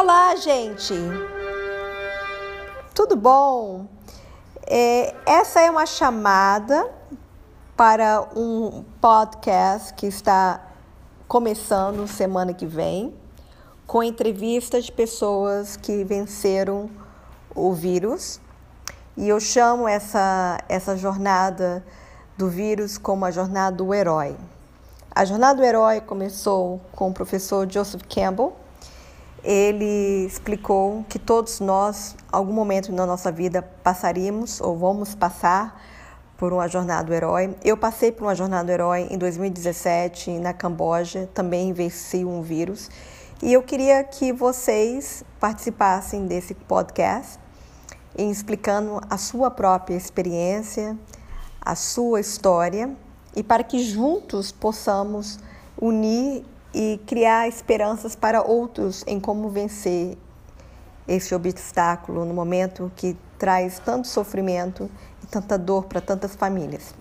Olá, 0.00 0.36
gente! 0.36 0.94
Tudo 2.94 3.16
bom? 3.16 3.88
É, 4.64 5.12
essa 5.26 5.60
é 5.60 5.68
uma 5.68 5.86
chamada 5.86 6.88
para 7.76 8.24
um 8.36 8.84
podcast 9.00 9.92
que 9.94 10.06
está 10.06 10.64
começando 11.26 12.06
semana 12.06 12.54
que 12.54 12.64
vem, 12.64 13.12
com 13.88 14.00
entrevistas 14.00 14.84
de 14.84 14.92
pessoas 14.92 15.76
que 15.76 16.04
venceram 16.04 16.88
o 17.52 17.72
vírus. 17.72 18.40
E 19.16 19.28
eu 19.28 19.40
chamo 19.40 19.88
essa, 19.88 20.60
essa 20.68 20.96
jornada 20.96 21.84
do 22.36 22.48
vírus 22.48 22.96
como 22.98 23.24
a 23.24 23.32
jornada 23.32 23.74
do 23.74 23.92
herói. 23.92 24.36
A 25.12 25.24
jornada 25.24 25.56
do 25.56 25.64
herói 25.64 26.00
começou 26.00 26.80
com 26.92 27.10
o 27.10 27.12
professor 27.12 27.68
Joseph 27.68 28.02
Campbell. 28.08 28.67
Ele 29.44 30.26
explicou 30.26 31.04
que 31.08 31.18
todos 31.18 31.60
nós, 31.60 32.16
algum 32.30 32.52
momento 32.52 32.92
na 32.92 33.06
nossa 33.06 33.30
vida, 33.30 33.62
passaríamos 33.82 34.60
ou 34.60 34.76
vamos 34.76 35.14
passar 35.14 35.80
por 36.36 36.52
uma 36.52 36.68
jornada 36.68 37.04
do 37.04 37.14
herói. 37.14 37.54
Eu 37.64 37.76
passei 37.76 38.12
por 38.12 38.24
uma 38.24 38.34
jornada 38.34 38.64
do 38.64 38.70
herói 38.70 39.08
em 39.10 39.18
2017 39.18 40.38
na 40.38 40.52
Camboja, 40.52 41.28
também 41.34 41.72
venci 41.72 42.24
um 42.24 42.42
vírus. 42.42 42.90
E 43.42 43.52
eu 43.52 43.62
queria 43.62 44.02
que 44.02 44.32
vocês 44.32 45.24
participassem 45.38 46.26
desse 46.26 46.54
podcast, 46.54 47.38
em 48.16 48.30
explicando 48.30 49.00
a 49.08 49.16
sua 49.16 49.50
própria 49.50 49.94
experiência, 49.94 50.98
a 51.60 51.76
sua 51.76 52.20
história 52.20 52.90
e 53.36 53.42
para 53.42 53.62
que 53.62 53.78
juntos 53.78 54.50
possamos 54.50 55.38
unir 55.80 56.44
e 56.74 57.00
criar 57.06 57.48
esperanças 57.48 58.14
para 58.14 58.42
outros 58.42 59.04
em 59.06 59.18
como 59.18 59.48
vencer 59.48 60.16
esse 61.06 61.34
obstáculo 61.34 62.24
no 62.24 62.34
momento 62.34 62.92
que 62.94 63.16
traz 63.38 63.78
tanto 63.78 64.06
sofrimento 64.06 64.90
e 65.22 65.26
tanta 65.26 65.56
dor 65.56 65.84
para 65.84 66.00
tantas 66.00 66.34
famílias. 66.34 66.94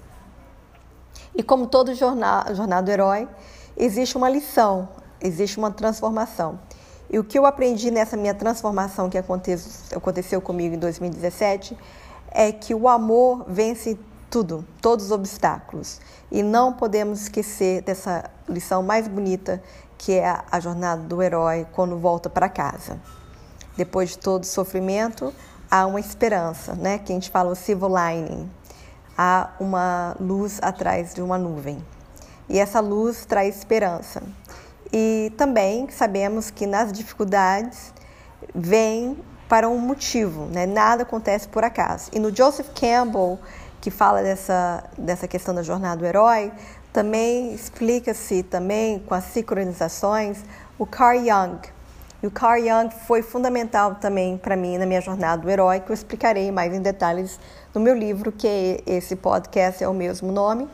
E 1.35 1.43
como 1.43 1.67
todo 1.67 1.93
jornal, 1.93 2.55
jornal 2.55 2.81
do 2.81 2.89
herói, 2.89 3.27
existe 3.75 4.15
uma 4.17 4.29
lição, 4.29 4.87
existe 5.21 5.57
uma 5.57 5.71
transformação. 5.71 6.59
E 7.09 7.19
o 7.19 7.23
que 7.23 7.37
eu 7.37 7.45
aprendi 7.45 7.91
nessa 7.91 8.17
minha 8.17 8.33
transformação 8.33 9.09
que 9.09 9.17
aconteceu 9.17 10.41
comigo 10.41 10.75
em 10.75 10.79
2017 10.79 11.77
é 12.31 12.51
que 12.51 12.73
o 12.73 12.87
amor 12.87 13.45
vence 13.47 13.97
tudo, 14.29 14.65
todos 14.81 15.05
os 15.05 15.11
obstáculos. 15.11 15.99
E 16.31 16.43
não 16.43 16.73
podemos 16.73 17.21
esquecer 17.21 17.81
dessa 17.81 18.29
lição 18.47 18.83
mais 18.83 19.07
bonita 19.07 19.61
que 19.97 20.13
é 20.13 20.41
a 20.51 20.59
jornada 20.59 21.01
do 21.01 21.21
herói 21.21 21.65
quando 21.73 21.97
volta 21.97 22.29
para 22.29 22.47
casa. 22.47 22.99
Depois 23.75 24.11
de 24.11 24.19
todo 24.19 24.45
sofrimento, 24.45 25.33
há 25.69 25.85
uma 25.85 25.99
esperança, 25.99 26.75
né? 26.75 26.99
Que 26.99 27.11
a 27.11 27.15
gente 27.15 27.29
fala 27.29 27.51
o 27.51 27.55
silver 27.55 27.89
lining. 27.89 28.49
Há 29.17 29.51
uma 29.59 30.15
luz 30.19 30.59
atrás 30.61 31.13
de 31.13 31.21
uma 31.21 31.37
nuvem. 31.37 31.83
E 32.47 32.59
essa 32.59 32.79
luz 32.79 33.25
traz 33.25 33.57
esperança. 33.57 34.21
E 34.91 35.33
também 35.37 35.89
sabemos 35.89 36.49
que 36.49 36.65
nas 36.65 36.91
dificuldades 36.91 37.93
vem 38.53 39.17
para 39.49 39.67
um 39.67 39.79
motivo, 39.79 40.45
né? 40.45 40.65
Nada 40.65 41.03
acontece 41.03 41.47
por 41.47 41.63
acaso. 41.63 42.09
E 42.13 42.19
no 42.19 42.35
Joseph 42.35 42.69
Campbell 42.73 43.39
que 43.81 43.91
fala 43.91 44.21
dessa, 44.21 44.83
dessa 44.97 45.27
questão 45.27 45.53
da 45.53 45.63
jornada 45.63 45.97
do 45.97 46.05
herói, 46.05 46.51
também 46.91 47.53
explica-se 47.53 48.43
também 48.43 48.99
com 48.99 49.13
as 49.13 49.25
sincronizações 49.25 50.39
o 50.79 50.85
Carl 50.85 51.19
Jung. 51.19 51.59
E 52.21 52.27
o 52.27 52.31
Carl 52.31 52.59
Jung 52.59 52.89
foi 53.05 53.21
fundamental 53.21 53.95
também 53.95 54.37
para 54.37 54.55
mim 54.55 54.77
na 54.77 54.85
minha 54.85 55.01
jornada 55.01 55.41
do 55.41 55.49
herói, 55.49 55.79
que 55.79 55.91
eu 55.91 55.93
explicarei 55.93 56.51
mais 56.51 56.73
em 56.73 56.81
detalhes 56.81 57.39
no 57.73 57.79
meu 57.79 57.95
livro, 57.95 58.31
que 58.31 58.81
esse 58.87 59.15
podcast 59.15 59.83
é 59.83 59.87
o 59.87 59.93
mesmo 59.93 60.31
nome. 60.31 60.67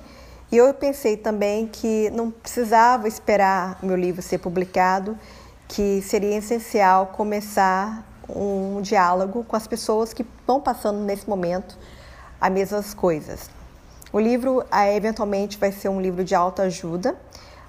E 0.50 0.58
eu 0.58 0.74
pensei 0.74 1.18
também 1.18 1.68
que 1.68 2.10
não 2.12 2.32
precisava 2.32 3.08
esperar 3.08 3.78
meu 3.84 3.96
livro 3.96 4.22
ser 4.22 4.38
publicado, 4.38 5.18
que 5.68 6.02
seria 6.04 6.38
essencial 6.38 7.08
começar 7.08 8.08
um 8.30 8.80
diálogo 8.82 9.44
com 9.44 9.56
as 9.56 9.68
pessoas 9.68 10.14
que 10.14 10.22
estão 10.22 10.62
passando 10.62 11.00
nesse 11.00 11.30
momento 11.30 11.78
as 12.44 12.52
mesmas 12.52 12.94
coisas. 12.94 13.50
O 14.12 14.20
livro 14.20 14.66
é, 14.70 14.98
eventualmente 14.98 15.58
vai 15.58 15.72
ser 15.72 15.88
um 15.88 16.02
livro 16.02 16.26
de 16.26 16.36
autoajuda, 16.36 17.16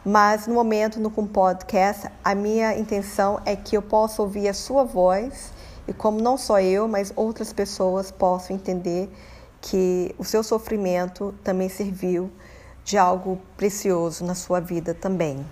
mas 0.05 0.49
no 0.49 0.55
momento 0.55 0.99
no 0.99 1.13
com 1.13 1.25
podcast, 1.25 2.11
a 2.25 2.35
minha 2.35 2.77
intenção 2.77 3.41
é 3.47 3.55
que 3.55 3.77
eu 3.77 3.81
possa 3.81 4.21
ouvir 4.21 4.49
a 4.49 4.53
sua 4.53 4.83
voz 4.83 5.53
e 5.87 5.93
como 5.93 6.21
não 6.21 6.37
só 6.37 6.61
eu, 6.61 6.89
mas 6.89 7.13
outras 7.15 7.53
pessoas 7.53 8.11
possam 8.11 8.57
entender 8.57 9.09
que 9.61 10.13
o 10.19 10.25
seu 10.25 10.43
sofrimento 10.43 11.33
também 11.45 11.69
serviu 11.69 12.29
de 12.85 12.99
algo 12.99 13.39
precioso 13.57 14.25
na 14.25 14.35
sua 14.35 14.59
vida 14.59 14.93
também. 14.93 15.47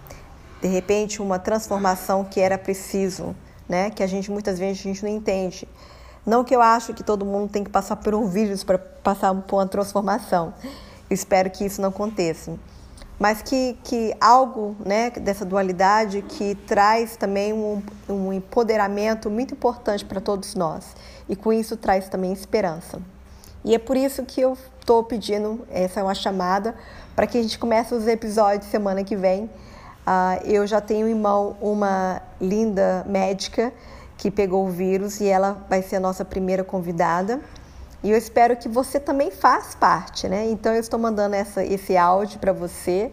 De 0.60 0.66
repente, 0.66 1.22
uma 1.22 1.38
transformação 1.38 2.24
que 2.24 2.40
era 2.40 2.58
preciso, 2.58 3.36
né? 3.68 3.88
Que 3.88 4.02
a 4.02 4.06
gente 4.08 4.32
muitas 4.32 4.58
vezes 4.58 4.80
a 4.80 4.82
gente 4.82 5.04
não 5.04 5.10
entende. 5.10 5.68
Não 6.24 6.44
que 6.44 6.54
eu 6.54 6.62
acho 6.62 6.94
que 6.94 7.02
todo 7.02 7.24
mundo 7.24 7.50
tem 7.50 7.64
que 7.64 7.70
passar 7.70 7.96
por 7.96 8.14
um 8.14 8.26
vírus 8.26 8.62
para 8.62 8.78
passar 8.78 9.34
por 9.34 9.56
uma 9.56 9.66
transformação. 9.66 10.54
Espero 11.10 11.50
que 11.50 11.64
isso 11.64 11.82
não 11.82 11.88
aconteça. 11.88 12.54
Mas 13.18 13.42
que, 13.42 13.76
que 13.84 14.14
algo 14.20 14.76
né, 14.84 15.10
dessa 15.10 15.44
dualidade 15.44 16.22
que 16.22 16.54
traz 16.54 17.16
também 17.16 17.52
um, 17.52 17.82
um 18.08 18.32
empoderamento 18.32 19.28
muito 19.28 19.54
importante 19.54 20.04
para 20.04 20.20
todos 20.20 20.54
nós. 20.54 20.94
E 21.28 21.36
com 21.36 21.52
isso 21.52 21.76
traz 21.76 22.08
também 22.08 22.32
esperança. 22.32 23.00
E 23.64 23.74
é 23.74 23.78
por 23.78 23.96
isso 23.96 24.24
que 24.24 24.40
eu 24.40 24.56
estou 24.80 25.04
pedindo, 25.04 25.64
essa 25.70 26.00
é 26.00 26.02
uma 26.02 26.14
chamada, 26.14 26.74
para 27.14 27.26
que 27.26 27.38
a 27.38 27.42
gente 27.42 27.58
comece 27.58 27.94
os 27.94 28.06
episódios 28.06 28.70
semana 28.70 29.04
que 29.04 29.16
vem. 29.16 29.44
Uh, 29.44 30.44
eu 30.44 30.66
já 30.66 30.80
tenho 30.80 31.06
em 31.06 31.14
mão 31.14 31.56
uma 31.60 32.20
linda 32.40 33.04
médica 33.06 33.72
que 34.22 34.30
pegou 34.30 34.64
o 34.64 34.70
vírus 34.70 35.20
e 35.20 35.26
ela 35.26 35.66
vai 35.68 35.82
ser 35.82 35.96
a 35.96 36.00
nossa 36.00 36.24
primeira 36.24 36.62
convidada. 36.62 37.40
E 38.04 38.10
eu 38.12 38.16
espero 38.16 38.56
que 38.56 38.68
você 38.68 39.00
também 39.00 39.32
faça 39.32 39.76
parte, 39.76 40.28
né? 40.28 40.48
Então 40.48 40.72
eu 40.72 40.78
estou 40.78 40.96
mandando 40.96 41.34
essa, 41.34 41.64
esse 41.64 41.96
áudio 41.96 42.38
para 42.38 42.52
você 42.52 43.10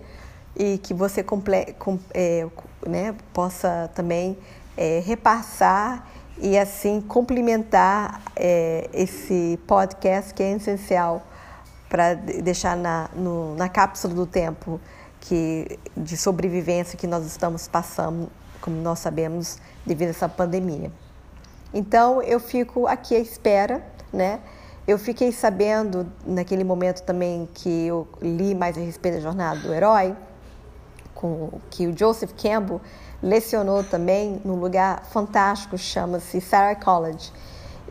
e 0.56 0.78
que 0.78 0.94
você 0.94 1.24
comple, 1.24 1.74
com, 1.80 1.98
é, 2.14 2.46
né, 2.86 3.16
possa 3.34 3.90
também 3.96 4.38
é, 4.78 5.02
repassar 5.04 6.08
e 6.38 6.56
assim 6.56 7.02
complementar 7.02 8.22
é, 8.36 8.88
esse 8.94 9.60
podcast 9.66 10.32
que 10.32 10.44
é 10.44 10.52
essencial 10.52 11.24
para 11.90 12.14
deixar 12.14 12.78
na, 12.78 13.10
no, 13.16 13.56
na 13.56 13.68
cápsula 13.68 14.14
do 14.14 14.28
tempo 14.28 14.80
que, 15.22 15.80
de 15.98 16.16
sobrevivência 16.16 17.00
que 17.00 17.08
nós 17.08 17.26
estamos 17.26 17.68
passando 17.68 18.30
como 18.62 18.82
nós 18.82 19.00
sabemos, 19.00 19.58
devido 19.86 20.08
a 20.08 20.12
essa 20.12 20.30
pandemia. 20.30 20.92
Então, 21.74 22.22
eu 22.22 22.40
fico 22.40 22.88
aqui 22.88 23.16
à 23.16 23.20
espera, 23.20 23.84
né? 24.12 24.40
Eu 24.88 24.98
fiquei 24.98 25.32
sabendo 25.32 26.12
naquele 26.26 26.64
momento 26.64 27.04
também 27.04 27.48
que 27.54 27.88
eu 27.88 28.08
li 28.22 28.56
mais 28.56 28.76
a 28.78 28.82
respeito 28.82 29.16
da 29.16 29.22
jornada 29.22 29.60
do 29.60 29.72
herói, 29.72 30.16
com 31.14 31.60
que 31.70 31.86
o 31.86 31.96
Joseph 31.96 32.32
Campbell 32.34 32.82
lecionou 33.22 33.84
também 33.84 34.42
num 34.44 34.56
lugar 34.56 35.06
fantástico, 35.06 35.78
chama-se 35.78 36.42
Sarah 36.42 36.76
College. 36.76 37.32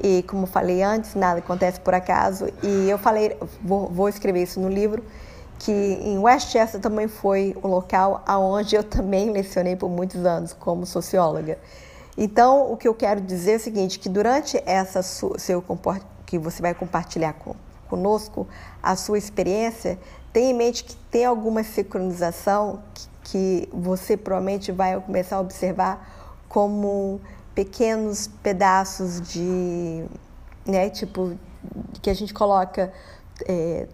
E 0.03 0.23
como 0.25 0.47
falei 0.47 0.83
antes, 0.83 1.15
nada 1.15 1.41
acontece 1.41 1.79
por 1.81 1.95
acaso. 1.95 2.49
E 2.63 2.89
eu 2.89 2.99
falei, 2.99 3.37
vou, 3.63 3.89
vou 3.89 4.09
escrever 4.09 4.43
isso 4.43 4.59
no 4.59 4.69
livro, 4.69 5.05
que 5.59 5.73
em 5.73 6.19
Westchester 6.19 6.81
também 6.81 7.09
foi 7.09 7.57
o 7.63 7.67
local 7.67 8.23
aonde 8.27 8.77
eu 8.77 8.85
também 8.85 9.31
lecionei 9.31 9.75
por 9.75 9.89
muitos 9.89 10.25
anos 10.25 10.53
como 10.53 10.87
socióloga. 10.87 11.59
Então, 12.17 12.73
o 12.73 12.77
que 12.77 12.87
eu 12.87 12.95
quero 12.95 13.21
dizer 13.21 13.53
é 13.53 13.57
o 13.57 13.61
seguinte, 13.61 13.99
que 13.99 14.09
durante 14.09 14.61
essa 14.67 15.03
seu 15.03 15.65
que 16.27 16.39
você 16.39 16.61
vai 16.61 16.75
compartilhar 16.75 17.33
com, 17.35 17.55
conosco 17.89 18.47
a 18.83 18.97
sua 18.97 19.19
experiência, 19.19 19.99
tenha 20.33 20.51
em 20.51 20.55
mente 20.55 20.85
que 20.85 20.97
tem 21.11 21.25
alguma 21.25 21.63
sincronização 21.63 22.81
que, 22.93 23.09
que 23.23 23.69
você 23.73 24.17
provavelmente 24.17 24.73
vai 24.73 25.01
começar 25.01 25.37
a 25.37 25.41
observar 25.41 26.45
como 26.49 27.21
pequenos 27.55 28.29
pedaços 28.43 29.21
de, 29.21 30.05
né, 30.67 30.91
tipo, 30.91 31.37
que 32.01 32.11
a 32.11 32.15
gente 32.15 32.33
coloca 32.35 32.93
é, 33.47 33.87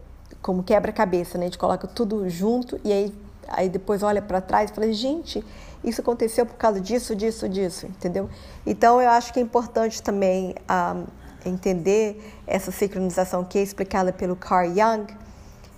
como 0.45 0.63
quebra-cabeça, 0.63 1.39
né? 1.39 1.45
A 1.45 1.49
gente 1.49 1.57
coloca 1.57 1.89
tudo 1.89 2.29
junto 2.29 2.79
e 2.85 2.93
aí, 2.93 3.15
aí 3.49 3.71
depois 3.71 4.03
olha 4.03 4.21
para 4.21 4.43
trás 4.43 4.71
e 4.71 4.75
fala, 4.75 4.93
gente, 4.93 5.43
isso 5.83 6.03
aconteceu 6.03 6.45
por 6.45 6.57
causa 6.57 6.79
disso, 6.83 7.17
disso, 7.17 7.49
disso, 7.49 7.87
entendeu? 7.87 8.29
Então 8.67 9.01
eu 9.01 9.09
acho 9.09 9.33
que 9.33 9.41
é 9.41 9.43
importante 9.43 10.03
também 10.03 10.55
ah, 10.69 11.03
entender 11.47 12.23
essa 12.47 12.71
sincronização 12.71 13.43
que 13.43 13.59
é 13.59 13.63
explicada 13.63 14.13
pelo 14.13 14.37
Carl 14.37 14.69
Jung, 14.69 15.07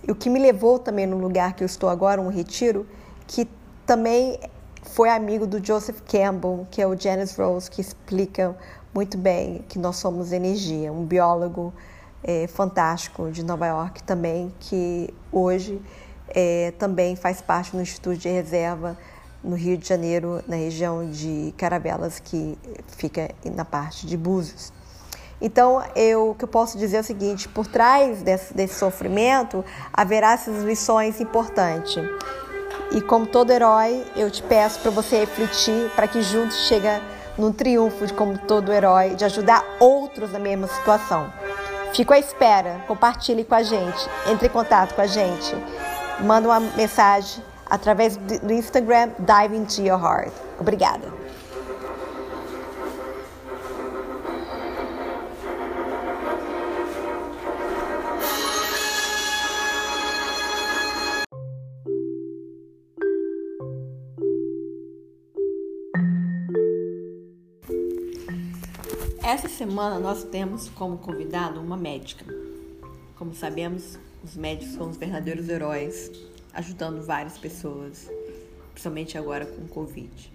e 0.05 0.11
o 0.11 0.15
que 0.15 0.29
me 0.29 0.37
levou 0.37 0.77
também 0.77 1.07
no 1.07 1.17
lugar 1.17 1.53
que 1.53 1.63
eu 1.63 1.65
estou 1.65 1.87
agora, 1.87 2.19
um 2.19 2.27
retiro, 2.27 2.85
que 3.25 3.47
também 3.85 4.37
foi 4.83 5.07
amigo 5.07 5.47
do 5.47 5.65
Joseph 5.65 6.01
Campbell, 6.01 6.67
que 6.69 6.81
é 6.81 6.85
o 6.87 6.93
Janice 6.93 7.41
Rose, 7.41 7.71
que 7.71 7.79
explica 7.79 8.53
muito 8.93 9.17
bem 9.17 9.63
que 9.69 9.79
nós 9.79 9.95
somos 9.95 10.33
energia, 10.33 10.91
um 10.91 11.05
biólogo 11.05 11.73
é, 12.23 12.47
fantástico 12.47 13.31
de 13.31 13.43
Nova 13.43 13.67
York 13.67 14.03
também, 14.03 14.53
que 14.59 15.13
hoje 15.31 15.81
é, 16.29 16.73
também 16.77 17.15
faz 17.15 17.41
parte 17.41 17.71
do 17.71 17.81
Instituto 17.81 18.17
de 18.17 18.29
Reserva 18.29 18.97
no 19.43 19.55
Rio 19.55 19.77
de 19.77 19.87
Janeiro, 19.87 20.43
na 20.47 20.55
região 20.55 21.09
de 21.09 21.53
Caravelas, 21.57 22.19
que 22.19 22.57
fica 22.87 23.29
na 23.55 23.63
parte 23.63 24.05
de 24.05 24.17
Búzios. 24.17 24.73
Então, 25.39 25.83
eu, 25.95 26.31
o 26.31 26.35
que 26.35 26.43
eu 26.43 26.47
posso 26.47 26.77
dizer 26.77 26.97
é 26.97 26.99
o 27.01 27.03
seguinte: 27.03 27.47
por 27.47 27.67
trás 27.67 28.21
desse, 28.23 28.53
desse 28.53 28.75
sofrimento 28.75 29.63
haverá 29.93 30.33
essas 30.33 30.63
lições 30.63 31.21
importantes. 31.21 32.03
E 32.91 33.01
como 33.01 33.27
todo 33.27 33.51
herói, 33.51 34.03
eu 34.15 34.31
te 34.31 34.41
peço 34.41 34.79
para 34.79 34.91
você 34.91 35.19
refletir 35.19 35.91
para 35.95 36.07
que 36.07 36.21
juntos 36.21 36.67
chegue 36.67 36.87
num 37.37 37.51
triunfo 37.51 38.07
de 38.07 38.13
como 38.13 38.37
todo 38.37 38.73
herói, 38.73 39.15
de 39.15 39.25
ajudar 39.25 39.63
outros 39.79 40.31
na 40.31 40.39
mesma 40.39 40.67
situação. 40.67 41.31
Fico 41.97 42.13
à 42.13 42.19
espera, 42.19 42.83
compartilhe 42.87 43.43
com 43.43 43.55
a 43.55 43.63
gente, 43.63 44.07
entre 44.31 44.45
em 44.45 44.51
contato 44.51 44.93
com 44.93 45.01
a 45.01 45.07
gente, 45.07 45.55
manda 46.19 46.47
uma 46.47 46.59
mensagem 46.59 47.43
através 47.65 48.15
do 48.15 48.53
Instagram 48.53 49.09
Dive 49.17 49.57
Into 49.57 49.81
Your 49.81 49.99
Heart. 49.99 50.31
Obrigada. 50.59 51.11
Semana 69.67 69.99
nós 69.99 70.23
temos 70.23 70.69
como 70.69 70.97
convidado 70.97 71.59
uma 71.59 71.75
médica. 71.75 72.23
Como 73.17 73.35
sabemos, 73.35 73.99
os 74.23 74.33
médicos 74.33 74.75
são 74.75 74.89
os 74.89 74.95
verdadeiros 74.95 75.49
heróis, 75.49 76.09
ajudando 76.53 77.05
várias 77.05 77.37
pessoas, 77.37 78.09
principalmente 78.71 79.17
agora 79.17 79.45
com 79.45 79.67
Covid. 79.67 80.31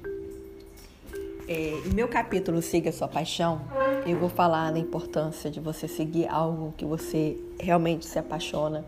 É, 1.48 1.80
em 1.86 1.94
meu 1.94 2.08
capítulo 2.08 2.60
Siga 2.60 2.92
Sua 2.92 3.08
Paixão, 3.08 3.62
eu 4.06 4.18
vou 4.18 4.28
falar 4.28 4.70
da 4.70 4.78
importância 4.78 5.50
de 5.50 5.60
você 5.60 5.88
seguir 5.88 6.28
algo 6.28 6.74
que 6.76 6.84
você 6.84 7.38
realmente 7.58 8.04
se 8.04 8.18
apaixona 8.18 8.84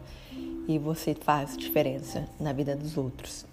e 0.68 0.78
você 0.78 1.14
faz 1.14 1.56
diferença 1.56 2.28
na 2.38 2.52
vida 2.52 2.76
dos 2.76 2.98
outros. 2.98 3.46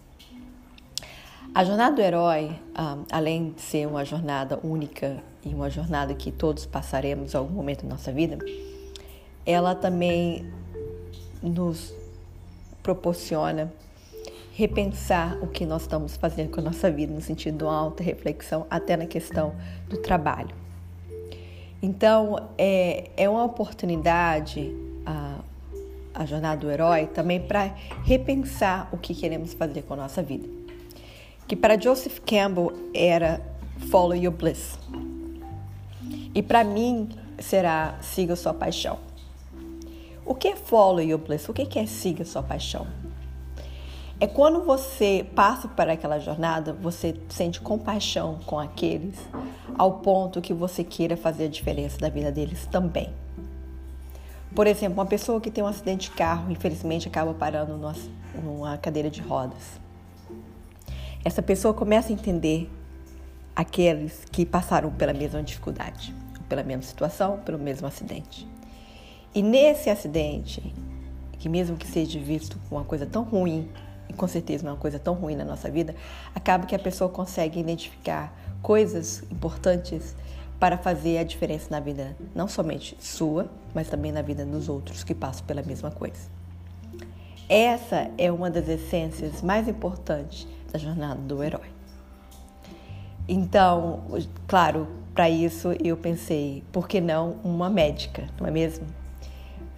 A 1.55 1.63
jornada 1.63 1.95
do 1.95 2.01
herói, 2.01 2.51
um, 2.77 3.05
além 3.09 3.51
de 3.51 3.61
ser 3.61 3.87
uma 3.87 4.03
jornada 4.03 4.59
única 4.61 5.23
e 5.43 5.53
uma 5.53 5.69
jornada 5.69 6.13
que 6.13 6.31
todos 6.31 6.65
passaremos 6.65 7.33
em 7.33 7.37
algum 7.37 7.53
momento 7.53 7.83
da 7.83 7.89
nossa 7.89 8.11
vida, 8.11 8.37
ela 9.45 9.73
também 9.73 10.45
nos 11.41 11.93
proporciona 12.83 13.71
repensar 14.53 15.37
o 15.41 15.47
que 15.47 15.65
nós 15.65 15.83
estamos 15.83 16.15
fazendo 16.15 16.51
com 16.51 16.59
a 16.59 16.63
nossa 16.63 16.91
vida, 16.91 17.13
no 17.13 17.21
sentido 17.21 17.57
de 17.57 17.63
uma 17.63 17.75
alta 17.75 18.03
reflexão, 18.03 18.67
até 18.69 18.95
na 18.95 19.05
questão 19.05 19.55
do 19.89 19.97
trabalho. 19.97 20.53
Então, 21.81 22.49
é, 22.57 23.09
é 23.17 23.27
uma 23.27 23.43
oportunidade, 23.43 24.75
a, 25.05 25.39
a 26.13 26.25
jornada 26.25 26.61
do 26.61 26.69
herói, 26.69 27.07
também 27.07 27.39
para 27.39 27.75
repensar 28.03 28.89
o 28.91 28.97
que 28.97 29.15
queremos 29.15 29.53
fazer 29.53 29.81
com 29.83 29.93
a 29.93 29.97
nossa 29.97 30.21
vida 30.21 30.61
que 31.51 31.55
para 31.57 31.77
Joseph 31.77 32.19
Campbell 32.25 32.71
era 32.93 33.41
Follow 33.89 34.15
Your 34.15 34.31
Bliss. 34.31 34.79
E 36.33 36.41
para 36.41 36.63
mim 36.63 37.09
será 37.39 37.97
Siga 38.01 38.35
Sua 38.35 38.53
Paixão. 38.53 38.99
O 40.25 40.35
que 40.35 40.49
é 40.49 40.55
Follow 40.55 41.01
Your 41.01 41.19
Bliss? 41.19 41.49
O 41.49 41.53
que 41.53 41.77
é 41.77 41.85
Siga 41.85 42.23
Sua 42.23 42.43
Paixão? 42.43 42.87
É 44.19 44.27
quando 44.27 44.63
você 44.63 45.25
passa 45.35 45.67
por 45.67 45.89
aquela 45.89 46.19
jornada, 46.19 46.73
você 46.73 47.15
sente 47.27 47.59
compaixão 47.59 48.39
com 48.45 48.59
aqueles, 48.59 49.17
ao 49.77 49.93
ponto 49.99 50.41
que 50.41 50.53
você 50.53 50.83
queira 50.83 51.17
fazer 51.17 51.45
a 51.45 51.49
diferença 51.49 51.97
da 51.97 52.07
vida 52.07 52.31
deles 52.31 52.67
também. 52.67 53.11
Por 54.53 54.67
exemplo, 54.67 54.99
uma 54.99 55.05
pessoa 55.05 55.41
que 55.41 55.49
tem 55.49 55.63
um 55.63 55.67
acidente 55.67 56.09
de 56.09 56.15
carro, 56.15 56.51
infelizmente 56.51 57.07
acaba 57.07 57.33
parando 57.33 57.79
numa 58.43 58.77
cadeira 58.77 59.09
de 59.09 59.21
rodas 59.21 59.81
essa 61.23 61.41
pessoa 61.41 61.73
começa 61.73 62.09
a 62.09 62.13
entender 62.13 62.69
aqueles 63.55 64.25
que 64.31 64.45
passaram 64.45 64.91
pela 64.91 65.13
mesma 65.13 65.43
dificuldade, 65.43 66.15
pela 66.51 66.63
mesma 66.63 66.83
situação, 66.83 67.39
pelo 67.45 67.57
mesmo 67.57 67.87
acidente. 67.87 68.45
E 69.33 69.41
nesse 69.41 69.89
acidente, 69.89 70.75
que 71.39 71.47
mesmo 71.47 71.77
que 71.77 71.87
seja 71.87 72.19
visto 72.19 72.59
como 72.67 72.81
uma 72.81 72.85
coisa 72.85 73.05
tão 73.05 73.23
ruim, 73.23 73.69
e 74.09 74.13
com 74.13 74.27
certeza 74.27 74.65
não 74.65 74.71
é 74.71 74.73
uma 74.73 74.79
coisa 74.79 74.99
tão 74.99 75.13
ruim 75.13 75.33
na 75.33 75.45
nossa 75.45 75.71
vida, 75.71 75.95
acaba 76.35 76.65
que 76.65 76.75
a 76.75 76.79
pessoa 76.79 77.09
consegue 77.09 77.57
identificar 77.57 78.37
coisas 78.61 79.23
importantes 79.31 80.13
para 80.59 80.77
fazer 80.77 81.19
a 81.19 81.23
diferença 81.23 81.67
na 81.71 81.79
vida, 81.79 82.17
não 82.35 82.49
somente 82.49 82.97
sua, 82.99 83.49
mas 83.73 83.87
também 83.87 84.11
na 84.11 84.21
vida 84.21 84.45
dos 84.45 84.67
outros 84.67 85.05
que 85.05 85.15
passam 85.15 85.45
pela 85.45 85.63
mesma 85.63 85.89
coisa. 85.89 86.29
Essa 87.47 88.11
é 88.17 88.29
uma 88.29 88.51
das 88.51 88.67
essências 88.67 89.41
mais 89.41 89.69
importantes 89.69 90.45
da 90.69 90.77
jornada 90.77 91.21
do 91.21 91.41
herói. 91.41 91.71
Então, 93.25 94.03
claro, 94.47 95.00
para 95.13 95.29
isso 95.29 95.73
eu 95.83 95.97
pensei, 95.97 96.63
por 96.71 96.87
que 96.87 97.01
não 97.01 97.37
uma 97.43 97.69
médica, 97.69 98.27
não 98.39 98.47
é 98.47 98.51
mesmo? 98.51 98.85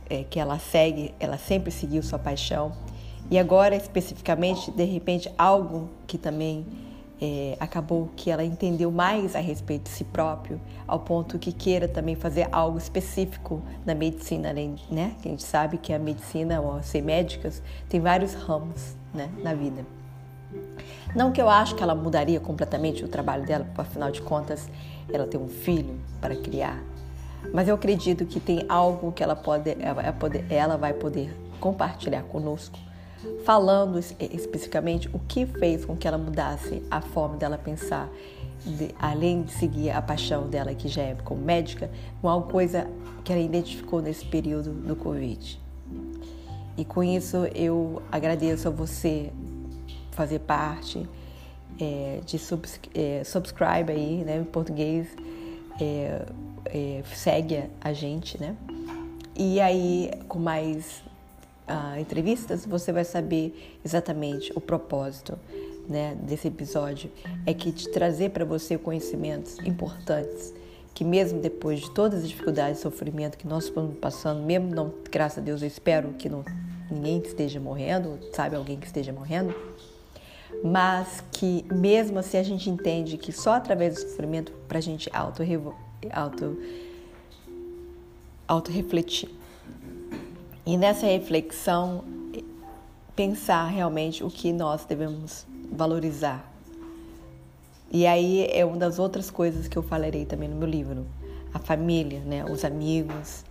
É, 0.09 0.23
que 0.23 0.39
ela 0.39 0.59
segue, 0.59 1.13
ela 1.19 1.37
sempre 1.37 1.71
seguiu 1.71 2.03
sua 2.03 2.19
paixão. 2.19 2.73
E 3.31 3.37
agora, 3.37 3.75
especificamente, 3.75 4.69
de 4.69 4.83
repente, 4.83 5.31
algo 5.37 5.89
que 6.05 6.17
também 6.17 6.65
é, 7.21 7.55
acabou 7.59 8.09
que 8.15 8.29
ela 8.29 8.43
entendeu 8.43 8.91
mais 8.91 9.35
a 9.35 9.39
respeito 9.39 9.83
de 9.83 9.89
si 9.89 10.03
próprio, 10.03 10.59
ao 10.85 10.99
ponto 10.99 11.39
que 11.39 11.51
queira 11.51 11.87
também 11.87 12.15
fazer 12.15 12.47
algo 12.51 12.77
específico 12.77 13.61
na 13.85 13.95
medicina, 13.95 14.53
né? 14.53 15.15
Que 15.21 15.29
a 15.29 15.31
gente 15.31 15.43
sabe 15.43 15.77
que 15.77 15.93
a 15.93 15.99
medicina, 15.99 16.59
ou 16.59 16.83
ser 16.83 17.01
médicas, 17.01 17.63
tem 17.87 17.99
vários 17.99 18.33
ramos 18.33 18.95
né, 19.13 19.29
na 19.41 19.53
vida. 19.53 19.85
Não 21.15 21.31
que 21.31 21.41
eu 21.41 21.49
acho 21.49 21.75
que 21.75 21.83
ela 21.83 21.95
mudaria 21.95 22.39
completamente 22.39 23.03
o 23.03 23.07
trabalho 23.07 23.45
dela, 23.45 23.65
porque 23.65 23.81
afinal 23.81 24.11
de 24.11 24.21
contas 24.21 24.69
ela 25.11 25.27
tem 25.27 25.39
um 25.39 25.47
filho 25.47 25.99
para 26.21 26.35
criar. 26.35 26.81
Mas 27.53 27.67
eu 27.67 27.75
acredito 27.75 28.25
que 28.25 28.39
tem 28.39 28.65
algo 28.69 29.11
que 29.11 29.23
ela, 29.23 29.35
pode, 29.35 29.75
ela 30.49 30.77
vai 30.77 30.93
poder 30.93 31.35
compartilhar 31.59 32.23
conosco, 32.23 32.77
falando 33.45 33.99
especificamente 33.99 35.09
o 35.13 35.19
que 35.19 35.45
fez 35.45 35.85
com 35.85 35.95
que 35.95 36.07
ela 36.07 36.17
mudasse 36.17 36.83
a 36.89 37.01
forma 37.01 37.37
dela 37.37 37.57
pensar, 37.57 38.09
de, 38.65 38.95
além 38.99 39.43
de 39.43 39.51
seguir 39.51 39.91
a 39.91 40.01
paixão 40.01 40.47
dela, 40.47 40.73
que 40.73 40.87
já 40.87 41.01
é 41.01 41.15
como 41.23 41.41
médica, 41.41 41.89
uma 42.21 42.41
coisa 42.41 42.87
que 43.23 43.31
ela 43.31 43.41
identificou 43.41 44.01
nesse 44.01 44.25
período 44.25 44.71
do 44.71 44.95
Covid. 44.95 45.61
E 46.77 46.83
com 46.83 47.03
isso 47.03 47.45
eu 47.53 48.01
agradeço 48.11 48.67
a 48.67 48.71
você 48.71 49.31
fazer 50.11 50.39
parte, 50.39 51.07
é, 51.79 52.19
de 52.25 52.37
subs, 52.37 52.79
é, 52.93 53.23
subscribe 53.23 53.91
aí, 53.91 54.23
né, 54.23 54.37
em 54.37 54.43
português, 54.43 55.07
é, 55.79 56.25
é, 56.65 57.03
segue 57.13 57.63
a 57.81 57.93
gente, 57.93 58.39
né? 58.39 58.55
E 59.35 59.59
aí, 59.59 60.11
com 60.27 60.37
mais 60.37 61.03
uh, 61.67 61.99
entrevistas, 61.99 62.65
você 62.65 62.91
vai 62.91 63.03
saber 63.03 63.79
exatamente 63.83 64.51
o 64.55 64.61
propósito 64.61 65.39
né, 65.89 66.15
desse 66.21 66.47
episódio. 66.47 67.09
É 67.45 67.53
que 67.53 67.71
te 67.71 67.89
trazer 67.89 68.29
para 68.29 68.45
você 68.45 68.77
conhecimentos 68.77 69.57
importantes 69.65 70.53
que 70.93 71.03
mesmo 71.03 71.39
depois 71.39 71.79
de 71.81 71.91
todas 71.91 72.23
as 72.23 72.29
dificuldades 72.29 72.79
e 72.79 72.81
sofrimento 72.81 73.37
que 73.37 73.47
nós 73.47 73.65
estamos 73.65 73.97
passando, 73.97 74.43
mesmo 74.43 74.73
não, 74.73 74.93
graças 75.11 75.39
a 75.39 75.41
Deus, 75.41 75.61
eu 75.61 75.67
espero 75.67 76.09
que 76.13 76.29
não, 76.29 76.45
ninguém 76.89 77.19
esteja 77.19 77.59
morrendo, 77.59 78.19
sabe 78.31 78.55
alguém 78.55 78.77
que 78.77 78.85
esteja 78.85 79.11
morrendo, 79.11 79.55
mas 80.63 81.23
que 81.31 81.65
mesmo 81.71 82.19
assim 82.19 82.37
a 82.37 82.43
gente 82.43 82.69
entende 82.69 83.17
que 83.17 83.31
só 83.31 83.53
através 83.53 83.95
do 83.95 84.01
sofrimento 84.01 84.51
para 84.67 84.77
a 84.77 84.81
gente 84.81 85.09
auto, 85.13 85.43
auto, 86.11 86.57
auto 88.47 88.71
refletir. 88.71 89.29
E 90.65 90.77
nessa 90.77 91.05
reflexão 91.05 92.03
pensar 93.15 93.67
realmente 93.67 94.23
o 94.23 94.29
que 94.29 94.51
nós 94.51 94.85
devemos 94.85 95.45
valorizar. 95.71 96.51
E 97.91 98.07
aí 98.07 98.47
é 98.51 98.65
uma 98.65 98.77
das 98.77 98.97
outras 98.97 99.29
coisas 99.29 99.67
que 99.67 99.77
eu 99.77 99.83
falarei 99.83 100.25
também 100.25 100.49
no 100.49 100.55
meu 100.55 100.67
livro, 100.67 101.05
a 101.53 101.59
família, 101.59 102.21
né, 102.21 102.43
os 102.43 102.65
amigos. 102.65 103.45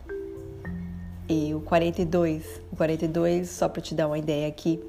E 1.28 1.54
o 1.54 1.60
42, 1.60 2.60
o 2.72 2.76
42 2.76 3.48
só 3.48 3.68
para 3.68 3.80
te 3.80 3.94
dar 3.94 4.08
uma 4.08 4.18
ideia 4.18 4.48
aqui, 4.48 4.82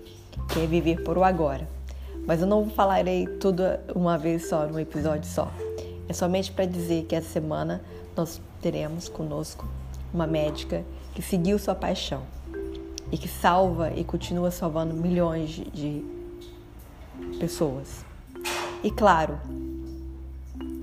que 0.52 0.60
é 0.60 0.66
viver 0.66 1.04
por 1.04 1.18
o 1.18 1.24
agora. 1.24 1.68
Mas 2.26 2.42
eu 2.42 2.48
não 2.48 2.70
falarei 2.70 3.28
tudo 3.28 3.64
uma 3.94 4.18
vez 4.18 4.48
só, 4.48 4.66
num 4.66 4.80
episódio 4.80 5.30
só. 5.30 5.52
É 6.08 6.14
somente 6.14 6.52
para 6.52 6.66
dizer 6.66 7.06
que 7.06 7.16
essa 7.16 7.30
semana 7.30 7.82
nós 8.16 8.42
teremos 8.62 9.10
conosco 9.10 9.68
uma 10.14 10.28
médica 10.28 10.84
que 11.14 11.22
seguiu 11.22 11.60
sua 11.60 11.76
paixão 11.76 12.24
e 13.12 13.18
que 13.18 13.28
salva 13.28 13.92
e 13.96 14.04
continua 14.04 14.52
salvando 14.52 14.94
milhões 14.94 15.50
de, 15.50 16.04
pessoas. 17.40 18.06
E 18.84 18.90
claro, 18.90 19.40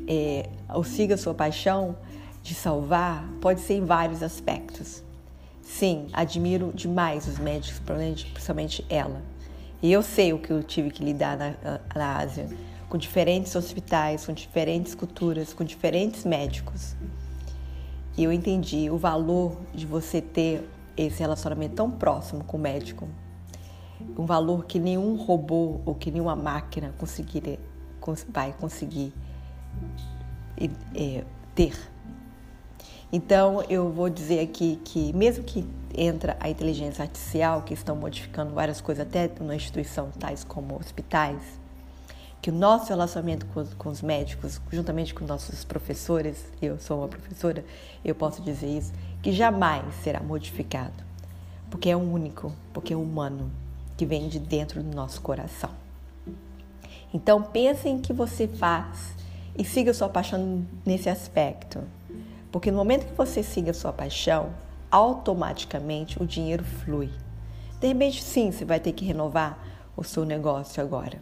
é, 0.07 0.49
o 0.75 0.85
siga 0.85 1.17
sua 1.17 1.35
paixão 1.35 1.97
de 2.43 2.55
salvar 2.55 3.25
pode 3.41 3.61
ser 3.61 3.75
em 3.75 3.85
vários 3.85 4.23
aspectos. 4.23 5.03
Sim, 5.63 6.09
admiro 6.13 6.73
demais 6.75 7.27
os 7.27 7.39
médicos, 7.39 7.81
principalmente 7.81 8.85
ela. 8.89 9.23
E 9.83 9.91
eu 9.91 10.03
sei 10.03 10.33
o 10.33 10.39
que 10.39 10.51
eu 10.51 10.63
tive 10.63 10.91
que 10.91 11.03
lidar 11.03 11.37
na, 11.37 11.55
na 11.95 12.19
Ásia, 12.19 12.49
com 12.89 12.99
diferentes 12.99 13.55
hospitais, 13.55 14.27
com 14.27 14.33
diferentes 14.33 14.95
culturas, 14.95 15.55
com 15.55 15.65
diferentes 15.65 16.25
médicos. 16.25 16.97
E 18.17 18.25
eu 18.25 18.33
entendi 18.33 18.91
o 18.91 18.99
valor 18.99 19.57
de 19.73 19.87
você 19.87 20.21
ter 20.21 20.69
esse 20.97 21.21
relacionamento 21.21 21.77
tão 21.77 21.91
próximo 21.91 22.45
com 22.45 22.57
o 22.57 22.61
médico. 22.61 23.09
Um 24.19 24.27
valor 24.27 24.67
que 24.67 24.79
nenhum 24.79 25.17
robô 25.17 25.81
ou 25.87 25.95
que 25.95 26.11
nenhuma 26.11 26.37
máquina 26.37 26.93
conseguir, 26.99 27.59
vai 28.29 28.53
conseguir 28.53 29.13
é, 30.95 31.25
ter. 31.55 31.75
Então 33.13 33.63
eu 33.69 33.91
vou 33.91 34.09
dizer 34.09 34.41
aqui 34.41 34.81
que 34.85 35.13
mesmo 35.13 35.43
que 35.43 35.67
entra 35.97 36.37
a 36.39 36.49
inteligência 36.49 37.03
artificial, 37.03 37.63
que 37.63 37.75
estão 37.75 37.97
modificando 37.97 38.55
várias 38.55 38.81
coisas 38.81 39.05
até 39.05 39.29
na 39.41 39.57
instituição 39.57 40.11
tais 40.19 40.45
como 40.45 40.77
hospitais, 40.79 41.43
que 42.41 42.51
o 42.51 42.53
nosso 42.53 42.89
relacionamento 42.89 43.45
com 43.47 43.61
os, 43.61 43.75
com 43.75 43.89
os 43.91 44.01
médicos, 44.01 44.61
juntamente 44.71 45.13
com 45.13 45.25
nossos 45.25 45.65
professores, 45.65 46.51
eu 46.63 46.79
sou 46.79 46.99
uma 46.99 47.09
professora, 47.09 47.65
eu 48.05 48.15
posso 48.15 48.41
dizer 48.41 48.69
isso, 48.69 48.93
que 49.21 49.33
jamais 49.33 49.95
será 50.03 50.21
modificado, 50.21 51.05
porque 51.69 51.91
é 51.91 51.97
único, 51.97 52.53
porque 52.73 52.95
é 52.95 52.97
humano, 52.97 53.51
que 53.97 54.07
vem 54.07 54.29
de 54.29 54.39
dentro 54.39 54.83
do 54.83 54.95
nosso 54.95 55.21
coração. 55.21 55.71
Então 57.13 57.43
pensem 57.43 58.01
que 58.01 58.13
você 58.13 58.47
faz 58.47 59.15
e 59.59 59.65
siga 59.65 59.93
sua 59.93 60.09
paixão 60.09 60.65
nesse 60.87 61.11
aspecto. 61.11 61.81
Porque 62.51 62.71
no 62.71 62.79
momento 62.79 63.07
que 63.07 63.15
você 63.15 63.43
siga 63.43 63.73
sua 63.73 63.93
paixão, 63.93 64.51
automaticamente 64.91 66.21
o 66.21 66.27
dinheiro 66.27 66.65
flui. 66.65 67.11
De 67.81 67.87
repente, 67.87 68.23
sim, 68.23 68.51
você 68.51 68.65
vai 68.65 68.81
ter 68.81 68.93
que 68.93 69.05
renovar 69.05 69.59
o 69.97 70.03
seu 70.03 70.25
negócio 70.25 70.83
agora. 70.83 71.21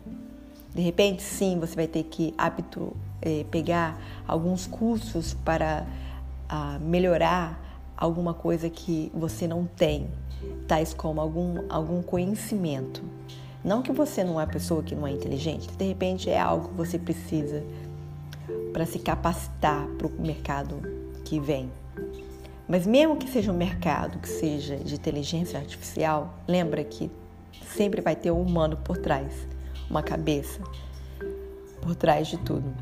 De 0.75 0.83
repente, 0.83 1.23
sim, 1.23 1.59
você 1.59 1.75
vai 1.77 1.87
ter 1.87 2.05
que 2.05 2.35
hábito, 2.37 2.97
eh, 3.21 3.45
pegar 3.51 4.01
alguns 4.27 4.67
cursos 4.67 5.35
para 5.35 5.87
ah, 6.49 6.79
melhorar 6.81 7.59
alguma 7.97 8.33
coisa 8.33 8.71
que 8.71 9.11
você 9.15 9.47
não 9.47 9.67
tem, 9.67 10.09
tais 10.67 10.95
como 10.95 11.21
algum, 11.21 11.65
algum 11.69 12.03
conhecimento. 12.03 13.03
Não 13.65 13.83
que 13.83 13.93
você 13.93 14.23
não 14.23 14.41
é 14.41 14.47
pessoa 14.47 14.83
que 14.83 14.95
não 14.95 15.07
é 15.07 15.11
inteligente, 15.11 15.69
de 15.69 15.85
repente 15.85 16.31
é 16.31 16.39
algo 16.39 16.69
que 16.69 16.75
você 16.75 16.99
precisa 16.99 17.63
para 18.73 18.87
se 18.87 18.99
capacitar 18.99 19.87
para 19.99 20.07
o 20.07 20.11
mercado 20.21 20.98
que 21.29 21.39
vem. 21.39 21.71
Mas 22.67 22.87
mesmo 22.87 23.17
que 23.17 23.29
seja 23.31 23.53
um 23.53 23.57
mercado 23.57 24.19
que 24.19 24.29
seja 24.29 24.77
de 24.77 24.95
inteligência 24.95 25.59
artificial, 25.59 26.35
lembra 26.47 26.83
que 26.83 27.11
sempre 27.67 28.01
vai 28.01 28.17
ter 28.17 28.31
um 28.31 28.41
humano 28.41 28.79
por 28.79 28.97
trás, 28.97 29.47
uma 29.91 30.03
cabeça 30.03 30.61
por 31.83 31.95
trás 31.95 32.29
de 32.29 32.39
tudo. 32.39 32.75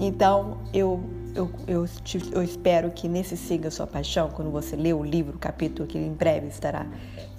Então, 0.00 0.58
eu, 0.72 1.02
eu, 1.34 1.50
eu, 1.66 1.86
eu 2.32 2.42
espero 2.42 2.90
que 2.90 3.08
nesse 3.08 3.36
Siga 3.36 3.70
Sua 3.70 3.86
Paixão, 3.86 4.30
quando 4.30 4.50
você 4.50 4.74
lê 4.74 4.92
o 4.92 5.02
livro, 5.02 5.36
o 5.36 5.38
capítulo 5.38 5.86
que 5.86 5.98
em 5.98 6.12
breve 6.12 6.48
estará 6.48 6.86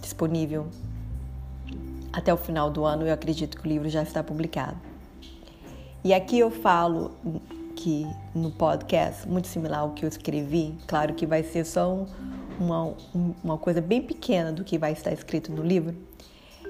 disponível 0.01 0.67
até 2.13 2.33
o 2.33 2.37
final 2.37 2.69
do 2.69 2.85
ano, 2.85 3.07
eu 3.07 3.13
acredito 3.13 3.57
que 3.59 3.67
o 3.67 3.69
livro 3.69 3.89
já 3.89 4.03
está 4.03 4.23
publicado. 4.23 4.77
E 6.03 6.13
aqui 6.13 6.39
eu 6.39 6.51
falo 6.51 7.11
que 7.81 8.07
no 8.35 8.51
podcast, 8.51 9.27
muito 9.27 9.47
similar 9.47 9.79
ao 9.79 9.91
que 9.91 10.05
eu 10.05 10.09
escrevi, 10.09 10.77
claro 10.85 11.15
que 11.15 11.25
vai 11.25 11.41
ser 11.41 11.65
só 11.65 12.05
uma, 12.59 12.93
uma 13.43 13.57
coisa 13.57 13.81
bem 13.81 14.03
pequena 14.03 14.51
do 14.51 14.63
que 14.63 14.77
vai 14.77 14.91
estar 14.91 15.11
escrito 15.11 15.51
no 15.51 15.63
livro, 15.63 15.95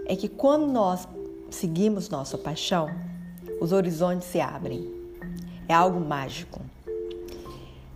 é 0.05 0.15
que 0.15 0.29
quando 0.29 0.67
nós 0.67 1.05
seguimos 1.49 2.07
nossa 2.07 2.37
paixão, 2.37 2.89
os 3.59 3.73
horizontes 3.73 4.25
se 4.27 4.39
abrem. 4.39 4.89
É 5.67 5.73
algo 5.73 5.99
mágico. 5.99 6.61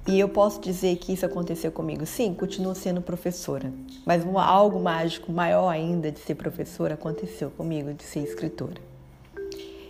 E 0.06 0.20
eu 0.20 0.28
posso 0.28 0.60
dizer 0.60 0.98
que 0.98 1.14
isso 1.14 1.26
aconteceu 1.26 1.72
comigo. 1.72 2.06
Sim, 2.06 2.34
continuo 2.34 2.76
sendo 2.76 3.02
professora, 3.02 3.74
mas 4.06 4.26
um, 4.26 4.38
algo 4.38 4.80
mágico 4.80 5.32
maior 5.32 5.70
ainda 5.70 6.12
de 6.12 6.20
ser 6.20 6.36
professora 6.36 6.96
aconteceu 6.96 7.50
comigo, 7.50 7.94
de 7.94 8.04
ser 8.04 8.20
escritora. 8.20 8.80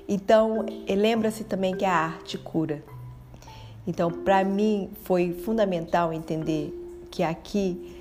Então, 0.07 0.63
lembra-se 0.87 1.43
também 1.43 1.75
que 1.75 1.83
a 1.83 1.91
arte 1.91 2.37
cura. 2.37 2.83
Então, 3.87 4.11
para 4.11 4.43
mim, 4.43 4.89
foi 5.03 5.31
fundamental 5.31 6.11
entender 6.11 6.73
que 7.11 7.23
aqui 7.23 7.95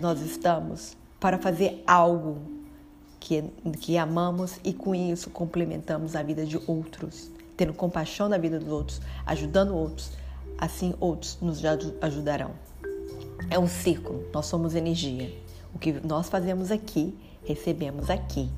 nós 0.00 0.20
estamos 0.20 0.96
para 1.18 1.38
fazer 1.38 1.82
algo 1.86 2.38
que, 3.18 3.42
que 3.80 3.96
amamos 3.96 4.58
e 4.64 4.72
com 4.72 4.94
isso 4.94 5.30
complementamos 5.30 6.16
a 6.16 6.22
vida 6.22 6.44
de 6.44 6.60
outros, 6.66 7.30
tendo 7.56 7.72
compaixão 7.72 8.28
da 8.28 8.36
vida 8.36 8.58
dos 8.58 8.68
outros, 8.68 9.00
ajudando 9.24 9.74
outros, 9.74 10.12
assim 10.58 10.94
outros 11.00 11.38
nos 11.40 11.62
ajudarão. 12.00 12.50
É 13.50 13.58
um 13.58 13.68
círculo, 13.68 14.24
nós 14.32 14.46
somos 14.46 14.74
energia. 14.74 15.32
O 15.74 15.78
que 15.78 15.92
nós 16.06 16.28
fazemos 16.28 16.70
aqui, 16.70 17.14
recebemos 17.44 18.10
aqui, 18.10 18.50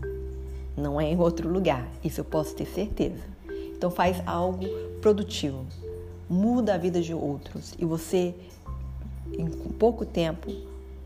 não 0.77 1.01
é 1.01 1.11
em 1.11 1.19
outro 1.19 1.49
lugar, 1.49 1.87
isso 2.03 2.21
eu 2.21 2.25
posso 2.25 2.55
ter 2.55 2.67
certeza. 2.67 3.23
Então, 3.77 3.91
faz 3.91 4.23
algo 4.27 4.67
produtivo, 5.01 5.67
muda 6.29 6.75
a 6.75 6.79
vida 6.79 7.01
de 7.01 7.15
outros 7.15 7.75
e 7.79 7.85
você, 7.85 8.35
em 9.33 9.49
pouco 9.49 10.05
tempo, 10.05 10.51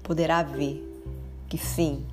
poderá 0.02 0.42
ver 0.42 0.84
que 1.48 1.58
sim, 1.58 2.04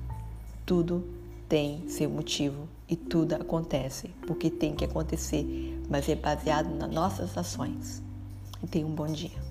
tudo 0.64 1.04
tem 1.48 1.88
seu 1.88 2.10
motivo 2.10 2.68
e 2.88 2.96
tudo 2.96 3.34
acontece 3.34 4.08
porque 4.26 4.50
tem 4.50 4.74
que 4.74 4.84
acontecer, 4.84 5.44
mas 5.88 6.08
é 6.08 6.14
baseado 6.14 6.74
nas 6.74 6.90
nossas 6.90 7.36
ações. 7.36 8.02
E 8.62 8.66
tenha 8.66 8.86
um 8.86 8.94
bom 8.94 9.06
dia. 9.06 9.45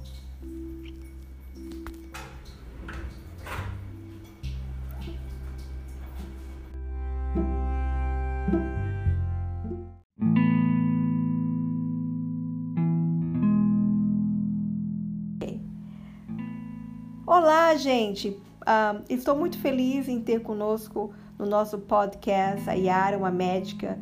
Gente! 18.16 18.30
Uh, 18.30 19.04
estou 19.10 19.36
muito 19.36 19.60
feliz 19.60 20.08
em 20.08 20.22
ter 20.22 20.42
conosco 20.42 21.14
no 21.38 21.46
nosso 21.46 21.78
podcast 21.78 22.68
a 22.70 22.74
Yara, 22.74 23.18
uma 23.18 23.30
médica. 23.30 24.00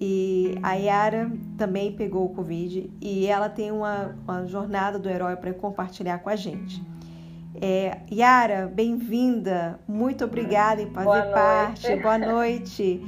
E 0.00 0.58
a 0.62 0.72
Yara 0.72 1.30
também 1.56 1.92
pegou 1.92 2.24
o 2.24 2.30
Covid 2.30 2.90
e 3.00 3.26
ela 3.26 3.48
tem 3.48 3.70
uma, 3.70 4.16
uma 4.24 4.46
jornada 4.46 4.98
do 4.98 5.08
herói 5.08 5.36
para 5.36 5.52
compartilhar 5.52 6.18
com 6.18 6.30
a 6.30 6.34
gente. 6.34 6.82
É, 7.60 7.98
Yara, 8.10 8.72
bem-vinda, 8.74 9.78
muito 9.86 10.24
obrigada 10.24 10.82
em 10.82 10.90
fazer 10.90 11.04
Boa 11.04 11.22
parte. 11.26 11.96
Boa 11.96 12.18
noite. 12.18 13.00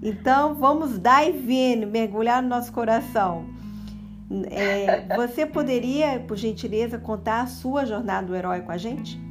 Então, 0.00 0.54
vamos 0.54 0.98
dive 0.98 1.52
in, 1.52 1.84
mergulhar 1.84 2.40
no 2.40 2.48
nosso 2.48 2.72
coração. 2.72 3.44
É, 4.50 5.16
você 5.16 5.44
poderia, 5.44 6.20
por 6.20 6.36
gentileza, 6.36 6.98
contar 6.98 7.42
a 7.42 7.46
sua 7.46 7.84
jornada 7.84 8.28
do 8.28 8.36
herói 8.36 8.60
com 8.60 8.70
a 8.70 8.76
gente? 8.76 9.27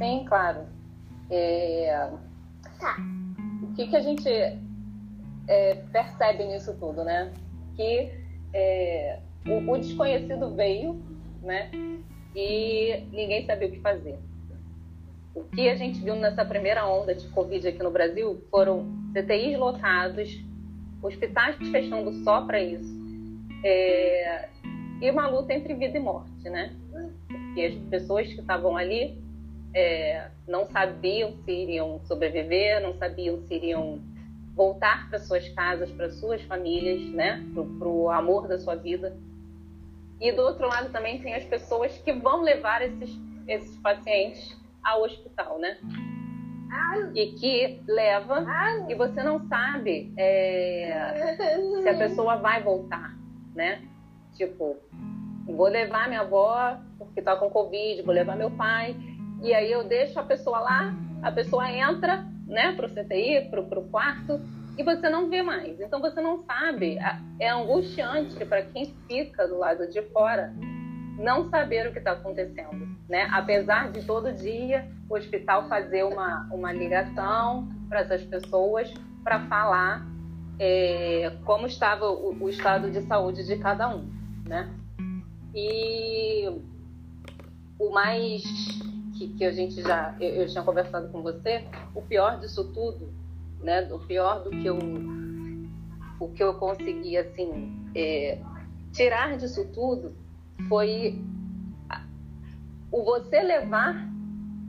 Sim, 0.00 0.24
claro. 0.26 0.60
É... 1.30 2.10
Tá. 2.80 2.96
O 3.62 3.74
que, 3.74 3.86
que 3.86 3.96
a 3.96 4.00
gente 4.00 4.28
é, 5.46 5.74
percebe 5.92 6.44
nisso 6.44 6.74
tudo, 6.80 7.04
né? 7.04 7.30
Que 7.76 8.10
é, 8.54 9.18
o, 9.46 9.70
o 9.70 9.76
desconhecido 9.76 10.54
veio, 10.54 10.98
né? 11.42 11.70
E 12.34 13.04
ninguém 13.12 13.44
sabia 13.44 13.68
o 13.68 13.70
que 13.70 13.80
fazer. 13.80 14.18
O 15.34 15.44
que 15.44 15.68
a 15.68 15.76
gente 15.76 16.00
viu 16.00 16.16
nessa 16.16 16.46
primeira 16.46 16.86
onda 16.86 17.14
de 17.14 17.28
Covid 17.28 17.68
aqui 17.68 17.82
no 17.82 17.90
Brasil 17.90 18.42
foram 18.50 18.86
CTIs 19.12 19.58
lotados, 19.58 20.42
hospitais 21.02 21.56
fechando 21.70 22.10
só 22.24 22.40
para 22.46 22.62
isso. 22.62 22.98
É, 23.62 24.48
e 25.02 25.10
uma 25.10 25.28
luta 25.28 25.52
entre 25.52 25.74
vida 25.74 25.98
e 25.98 26.00
morte, 26.00 26.48
né? 26.48 26.74
Porque 27.28 27.66
as 27.66 27.74
pessoas 27.90 28.32
que 28.32 28.40
estavam 28.40 28.76
ali 28.78 29.18
é, 29.74 30.28
não 30.46 30.66
sabiam 30.66 31.32
se 31.44 31.52
iriam 31.52 32.00
sobreviver, 32.04 32.82
não 32.82 32.94
sabiam 32.94 33.40
se 33.42 33.54
iriam 33.54 34.00
voltar 34.54 35.08
para 35.08 35.18
suas 35.18 35.48
casas, 35.50 35.90
para 35.92 36.10
suas 36.10 36.42
famílias, 36.42 37.12
né? 37.12 37.44
Para 37.54 37.88
o 37.88 38.10
amor 38.10 38.48
da 38.48 38.58
sua 38.58 38.74
vida. 38.74 39.16
E 40.20 40.32
do 40.32 40.42
outro 40.42 40.66
lado 40.66 40.90
também 40.90 41.20
tem 41.20 41.34
as 41.34 41.44
pessoas 41.44 41.96
que 41.98 42.12
vão 42.12 42.42
levar 42.42 42.82
esses, 42.82 43.18
esses 43.48 43.76
pacientes 43.78 44.56
ao 44.84 45.02
hospital, 45.02 45.58
né? 45.58 45.78
E 47.14 47.32
que 47.32 47.82
leva 47.88 48.44
e 48.88 48.94
você 48.94 49.22
não 49.22 49.40
sabe 49.48 50.12
é, 50.16 51.36
se 51.82 51.88
a 51.88 51.96
pessoa 51.96 52.36
vai 52.36 52.62
voltar, 52.62 53.16
né? 53.54 53.82
Tipo, 54.34 54.76
vou 55.46 55.68
levar 55.68 56.08
minha 56.08 56.20
avó 56.20 56.78
porque 56.98 57.22
tá 57.22 57.34
com 57.36 57.50
Covid, 57.50 58.02
vou 58.02 58.14
levar 58.14 58.36
meu 58.36 58.50
pai. 58.50 58.94
E 59.42 59.54
aí 59.54 59.70
eu 59.72 59.84
deixo 59.84 60.18
a 60.18 60.22
pessoa 60.22 60.60
lá, 60.60 60.94
a 61.22 61.32
pessoa 61.32 61.70
entra, 61.70 62.24
né, 62.46 62.72
pro 62.72 62.88
CTI, 62.88 63.48
pro, 63.50 63.64
pro 63.64 63.82
quarto, 63.84 64.40
e 64.76 64.82
você 64.82 65.08
não 65.08 65.28
vê 65.28 65.42
mais. 65.42 65.80
Então 65.80 66.00
você 66.00 66.20
não 66.20 66.38
sabe. 66.44 66.98
É 67.38 67.48
angustiante 67.48 68.44
para 68.44 68.62
quem 68.62 68.94
fica 69.08 69.46
do 69.46 69.58
lado 69.58 69.88
de 69.88 70.02
fora 70.10 70.52
não 71.18 71.50
saber 71.50 71.86
o 71.86 71.92
que 71.92 71.98
está 71.98 72.12
acontecendo, 72.12 72.88
né? 73.08 73.28
Apesar 73.30 73.90
de 73.92 74.02
todo 74.04 74.32
dia 74.32 74.90
o 75.08 75.14
hospital 75.14 75.68
fazer 75.68 76.02
uma, 76.04 76.48
uma 76.50 76.72
ligação 76.72 77.68
para 77.88 78.00
essas 78.00 78.22
pessoas 78.22 78.92
para 79.22 79.40
falar 79.46 80.06
é, 80.58 81.32
como 81.44 81.66
estava 81.66 82.10
o, 82.10 82.44
o 82.44 82.48
estado 82.48 82.90
de 82.90 83.02
saúde 83.02 83.44
de 83.44 83.58
cada 83.58 83.94
um, 83.94 84.10
né? 84.46 84.70
E 85.54 86.48
o 87.78 87.90
mais 87.90 88.42
que, 89.20 89.28
que 89.28 89.44
a 89.44 89.52
gente 89.52 89.82
já 89.82 90.14
eu, 90.18 90.30
eu, 90.30 90.46
tinha 90.46 90.64
conversado 90.64 91.08
com 91.08 91.22
você, 91.22 91.64
o 91.94 92.00
pior 92.00 92.40
disso 92.40 92.72
tudo, 92.72 93.12
né? 93.60 93.86
O 93.92 93.98
pior 93.98 94.42
do 94.42 94.50
que 94.50 94.66
eu 94.66 94.78
o 96.18 96.28
que 96.28 96.42
eu 96.42 96.54
consegui 96.54 97.16
assim 97.16 97.90
é, 97.94 98.38
tirar 98.92 99.36
disso 99.36 99.66
tudo 99.72 100.14
foi 100.68 101.22
o 102.90 103.04
você 103.04 103.42
levar 103.42 104.08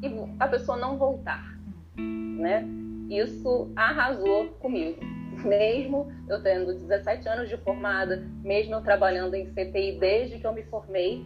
e 0.03 0.08
a 0.39 0.48
pessoa 0.48 0.77
não 0.77 0.98
voltar, 0.98 1.58
né? 1.98 2.65
Isso 3.10 3.72
arrasou 3.75 4.48
comigo. 4.60 5.00
Mesmo 5.43 6.12
eu 6.27 6.41
tendo 6.43 6.74
17 6.74 7.27
anos 7.27 7.50
de 7.50 7.58
formada, 7.58 8.17
mesmo 8.43 8.75
eu 8.75 8.81
trabalhando 8.81 9.34
em 9.34 9.48
CTI 9.48 9.98
desde 10.00 10.39
que 10.39 10.46
eu 10.46 10.53
me 10.53 10.63
formei, 10.63 11.25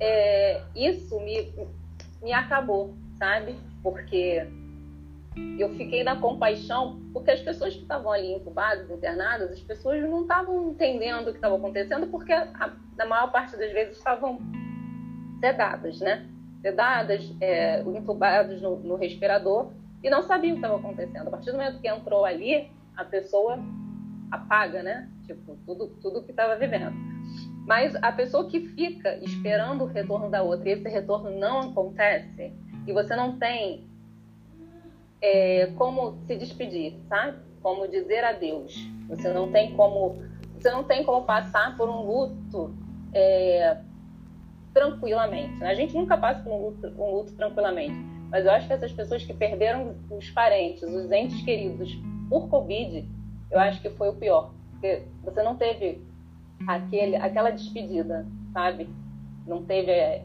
é, 0.00 0.62
isso 0.74 1.20
me, 1.20 1.52
me 2.22 2.32
acabou, 2.32 2.94
sabe? 3.18 3.56
Porque 3.82 4.46
eu 5.58 5.70
fiquei 5.76 6.02
na 6.02 6.16
compaixão, 6.16 7.00
porque 7.12 7.30
as 7.30 7.40
pessoas 7.40 7.74
que 7.74 7.82
estavam 7.82 8.10
ali 8.10 8.32
incubadas, 8.32 8.90
internadas, 8.90 9.52
as 9.52 9.60
pessoas 9.60 10.02
não 10.02 10.22
estavam 10.22 10.70
entendendo 10.70 11.28
o 11.28 11.30
que 11.30 11.38
estava 11.38 11.56
acontecendo, 11.56 12.06
porque 12.08 12.32
a, 12.32 12.72
na 12.96 13.06
maior 13.06 13.30
parte 13.30 13.56
das 13.56 13.72
vezes 13.72 13.96
estavam 13.96 14.38
sedadas, 15.40 16.00
né? 16.00 16.26
Sedadas, 16.60 17.34
é, 17.40 17.80
intubadas 17.82 18.60
no, 18.60 18.76
no 18.80 18.96
respirador 18.96 19.72
e 20.02 20.10
não 20.10 20.22
sabiam 20.22 20.52
o 20.52 20.60
que 20.60 20.66
estava 20.66 20.80
acontecendo. 20.80 21.28
A 21.28 21.30
partir 21.30 21.50
do 21.52 21.56
momento 21.56 21.80
que 21.80 21.88
entrou 21.88 22.24
ali, 22.24 22.70
a 22.96 23.04
pessoa 23.04 23.58
apaga, 24.30 24.82
né? 24.82 25.08
Tipo, 25.26 25.56
tudo, 25.64 25.88
tudo 26.02 26.22
que 26.22 26.30
estava 26.30 26.56
vivendo. 26.56 26.92
Mas 27.66 27.94
a 27.96 28.10
pessoa 28.10 28.48
que 28.48 28.60
fica 28.60 29.16
esperando 29.22 29.84
o 29.84 29.86
retorno 29.86 30.30
da 30.30 30.42
outra 30.42 30.68
e 30.68 30.72
esse 30.72 30.88
retorno 30.88 31.30
não 31.38 31.60
acontece, 31.60 32.52
e 32.86 32.92
você 32.92 33.14
não 33.14 33.38
tem 33.38 33.88
é, 35.20 35.66
como 35.76 36.18
se 36.26 36.36
despedir, 36.36 36.94
sabe? 37.08 37.38
Como 37.62 37.86
dizer 37.86 38.24
adeus. 38.24 38.74
Você 39.08 39.32
não 39.32 39.52
tem 39.52 39.74
como, 39.74 40.22
você 40.54 40.70
não 40.70 40.84
tem 40.84 41.04
como 41.04 41.26
passar 41.26 41.76
por 41.76 41.88
um 41.88 42.02
luto 42.02 42.74
é, 43.12 43.78
tranquilamente. 44.72 45.62
A 45.62 45.74
gente 45.74 45.94
nunca 45.94 46.16
passa 46.16 46.42
por 46.42 46.52
um 46.52 46.66
luto, 46.66 46.86
um 46.98 47.10
luto 47.16 47.32
tranquilamente, 47.34 47.96
mas 48.30 48.44
eu 48.44 48.52
acho 48.52 48.66
que 48.66 48.72
essas 48.72 48.92
pessoas 48.92 49.24
que 49.24 49.34
perderam 49.34 49.96
os 50.10 50.30
parentes, 50.30 50.82
os 50.82 51.10
entes 51.10 51.42
queridos 51.42 51.92
por 52.28 52.48
Covid, 52.48 53.06
eu 53.50 53.58
acho 53.58 53.82
que 53.82 53.90
foi 53.90 54.08
o 54.08 54.14
pior, 54.14 54.54
porque 54.70 55.02
você 55.22 55.42
não 55.42 55.56
teve 55.56 56.00
aquele, 56.66 57.16
aquela 57.16 57.50
despedida, 57.50 58.26
sabe? 58.52 58.88
Não 59.46 59.62
teve, 59.64 59.90
é, 59.90 60.24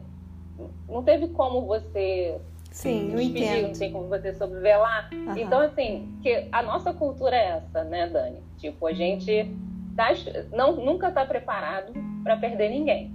não 0.88 1.02
teve 1.02 1.28
como 1.28 1.66
você 1.66 2.38
Sim, 2.76 3.10
eu 3.12 3.20
entendo. 3.20 3.68
Não 3.68 3.72
tem 3.72 3.90
como 3.90 4.06
você 4.06 4.34
sobrevelar. 4.34 5.08
Uhum. 5.10 5.34
Então, 5.38 5.60
assim, 5.60 6.14
que 6.22 6.46
a 6.52 6.62
nossa 6.62 6.92
cultura 6.92 7.34
é 7.34 7.56
essa, 7.56 7.82
né, 7.84 8.06
Dani? 8.06 8.38
Tipo, 8.58 8.86
a 8.86 8.92
gente 8.92 9.50
tá, 9.96 10.08
não, 10.52 10.76
nunca 10.76 11.08
está 11.08 11.24
preparado 11.24 11.94
para 12.22 12.36
perder 12.36 12.68
ninguém. 12.68 13.10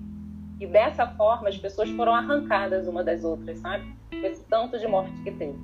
E 0.60 0.66
dessa 0.66 1.06
forma, 1.06 1.48
as 1.48 1.58
pessoas 1.58 1.92
foram 1.92 2.14
arrancadas 2.14 2.88
uma 2.88 3.04
das 3.04 3.24
outras, 3.24 3.60
sabe? 3.60 3.86
Esse 4.12 4.44
tanto 4.46 4.80
de 4.80 4.88
morte 4.88 5.14
que 5.22 5.32
teve. 5.32 5.60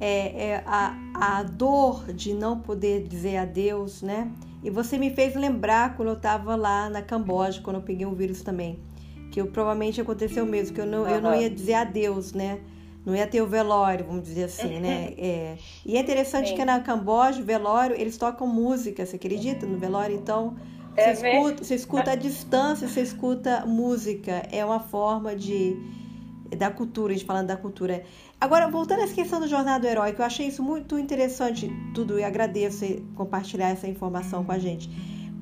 É, 0.00 0.46
é 0.46 0.62
a, 0.64 0.94
a 1.14 1.42
dor 1.42 2.12
de 2.12 2.32
não 2.32 2.58
poder 2.58 3.06
dizer 3.06 3.36
adeus, 3.36 4.00
né? 4.00 4.32
E 4.62 4.70
você 4.70 4.98
me 4.98 5.10
fez 5.10 5.34
lembrar 5.34 5.96
quando 5.96 6.08
eu 6.08 6.14
estava 6.14 6.56
lá 6.56 6.90
na 6.90 7.02
Camboja, 7.02 7.60
quando 7.62 7.76
eu 7.76 7.82
peguei 7.82 8.06
o 8.06 8.14
vírus 8.14 8.42
também. 8.42 8.78
Que 9.30 9.40
eu, 9.40 9.46
provavelmente 9.46 10.00
aconteceu 10.00 10.44
mesmo, 10.44 10.74
que 10.74 10.80
eu 10.80 10.86
não, 10.86 11.02
uhum. 11.02 11.08
eu 11.08 11.20
não 11.20 11.34
ia 11.34 11.48
dizer 11.48 11.74
adeus, 11.74 12.32
né? 12.32 12.60
não 13.08 13.16
ia 13.16 13.26
ter 13.26 13.40
o 13.40 13.46
velório, 13.46 14.04
vamos 14.04 14.22
dizer 14.24 14.44
assim, 14.44 14.78
né? 14.80 15.14
É. 15.18 15.56
E 15.84 15.96
é 15.96 16.00
interessante 16.00 16.50
Sim. 16.50 16.56
que 16.56 16.64
na 16.64 16.80
Camboja, 16.80 17.40
o 17.40 17.44
velório, 17.44 17.96
eles 17.98 18.18
tocam 18.18 18.46
música, 18.46 19.06
você 19.06 19.16
acredita 19.16 19.64
no 19.64 19.78
velório? 19.78 20.14
Então, 20.14 20.56
é 20.94 21.14
você, 21.14 21.30
escuta, 21.30 21.64
você 21.64 21.74
escuta 21.74 22.10
a 22.10 22.14
distância, 22.14 22.86
você 22.86 23.00
escuta 23.00 23.64
música. 23.64 24.46
É 24.52 24.64
uma 24.64 24.80
forma 24.80 25.34
de 25.34 25.76
da 26.56 26.70
cultura, 26.70 27.12
a 27.12 27.16
gente 27.16 27.26
falando 27.26 27.46
da 27.46 27.56
cultura. 27.56 28.04
Agora, 28.40 28.70
voltando 28.70 29.00
a 29.00 29.04
essa 29.04 29.14
questão 29.14 29.40
do 29.40 29.48
Jornada 29.48 29.80
do 29.80 29.86
Herói, 29.86 30.12
que 30.12 30.20
eu 30.20 30.24
achei 30.24 30.46
isso 30.46 30.62
muito 30.62 30.98
interessante, 30.98 31.70
tudo, 31.94 32.18
e 32.18 32.24
agradeço 32.24 32.84
compartilhar 33.14 33.68
essa 33.68 33.86
informação 33.86 34.44
com 34.44 34.52
a 34.52 34.58
gente. 34.58 34.88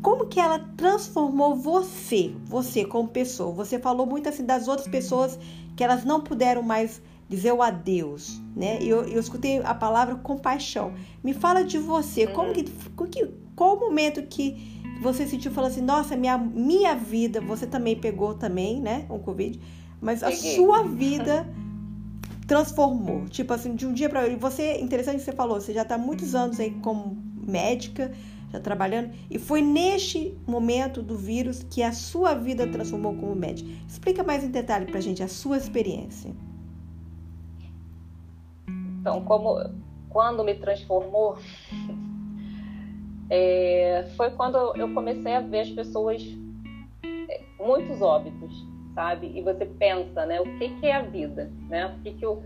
Como 0.02 0.26
que 0.26 0.38
ela 0.38 0.58
transformou 0.76 1.56
você, 1.56 2.34
você 2.44 2.84
como 2.84 3.08
pessoa? 3.08 3.52
Você 3.52 3.78
falou 3.78 4.06
muito 4.06 4.28
assim 4.28 4.44
das 4.44 4.68
outras 4.68 4.88
pessoas 4.88 5.38
que 5.76 5.82
elas 5.82 6.04
não 6.04 6.20
puderam 6.20 6.62
mais 6.62 7.02
dizer 7.28 7.52
o 7.52 7.60
adeus, 7.60 8.40
né? 8.54 8.78
Eu, 8.80 9.02
eu 9.04 9.18
escutei 9.18 9.58
a 9.64 9.74
palavra 9.74 10.14
compaixão. 10.14 10.94
Me 11.24 11.34
fala 11.34 11.64
de 11.64 11.78
você, 11.78 12.26
como 12.26 12.52
que, 12.52 12.64
qual 13.56 13.76
o 13.76 13.80
momento 13.80 14.22
que 14.22 14.76
você 15.00 15.26
sentiu 15.26 15.50
falando 15.50 15.72
assim, 15.72 15.82
nossa, 15.82 16.16
minha, 16.16 16.38
minha 16.38 16.94
vida, 16.94 17.40
você 17.40 17.66
também 17.66 17.96
pegou 17.96 18.34
também, 18.34 18.80
né, 18.80 19.04
o 19.08 19.18
Covid, 19.18 19.60
mas 20.00 20.22
a 20.22 20.30
Peguei. 20.30 20.54
sua 20.56 20.82
vida 20.82 21.46
transformou, 22.46 23.28
tipo 23.28 23.52
assim, 23.52 23.74
de 23.74 23.86
um 23.86 23.92
dia 23.92 24.08
para 24.08 24.22
outro. 24.22 24.38
Você, 24.38 24.78
interessante 24.80 25.16
que 25.16 25.24
você 25.24 25.32
falou, 25.32 25.60
você 25.60 25.72
já 25.72 25.82
está 25.82 25.98
muitos 25.98 26.34
anos 26.34 26.60
aí 26.60 26.70
como 26.80 27.16
médica, 27.46 28.12
já 28.52 28.60
trabalhando, 28.60 29.12
e 29.30 29.38
foi 29.38 29.60
neste 29.60 30.36
momento 30.46 31.02
do 31.02 31.16
vírus 31.16 31.64
que 31.64 31.82
a 31.82 31.92
sua 31.92 32.34
vida 32.34 32.66
transformou 32.66 33.14
como 33.14 33.34
médica. 33.34 33.68
Explica 33.88 34.22
mais 34.22 34.44
em 34.44 34.50
detalhe 34.50 34.86
para 34.86 35.00
gente 35.00 35.22
a 35.22 35.28
sua 35.28 35.56
experiência. 35.56 36.32
Então, 39.00 39.24
como 39.24 39.58
quando 40.08 40.44
me 40.44 40.54
transformou, 40.54 41.36
é, 43.30 44.08
foi 44.16 44.30
quando 44.30 44.56
eu 44.76 44.92
comecei 44.94 45.34
a 45.34 45.40
ver 45.40 45.60
as 45.60 45.70
pessoas 45.70 46.22
é, 47.04 47.42
muitos 47.58 48.00
óbitos, 48.00 48.66
sabe? 48.96 49.30
E 49.36 49.42
você 49.42 49.66
pensa, 49.66 50.24
né? 50.24 50.40
O 50.40 50.58
que, 50.58 50.70
que 50.80 50.86
é 50.86 50.96
a 50.96 51.02
vida, 51.02 51.52
né? 51.68 51.86
O 51.86 52.02
que, 52.02 52.14
que 52.14 52.24
eu 52.24 52.42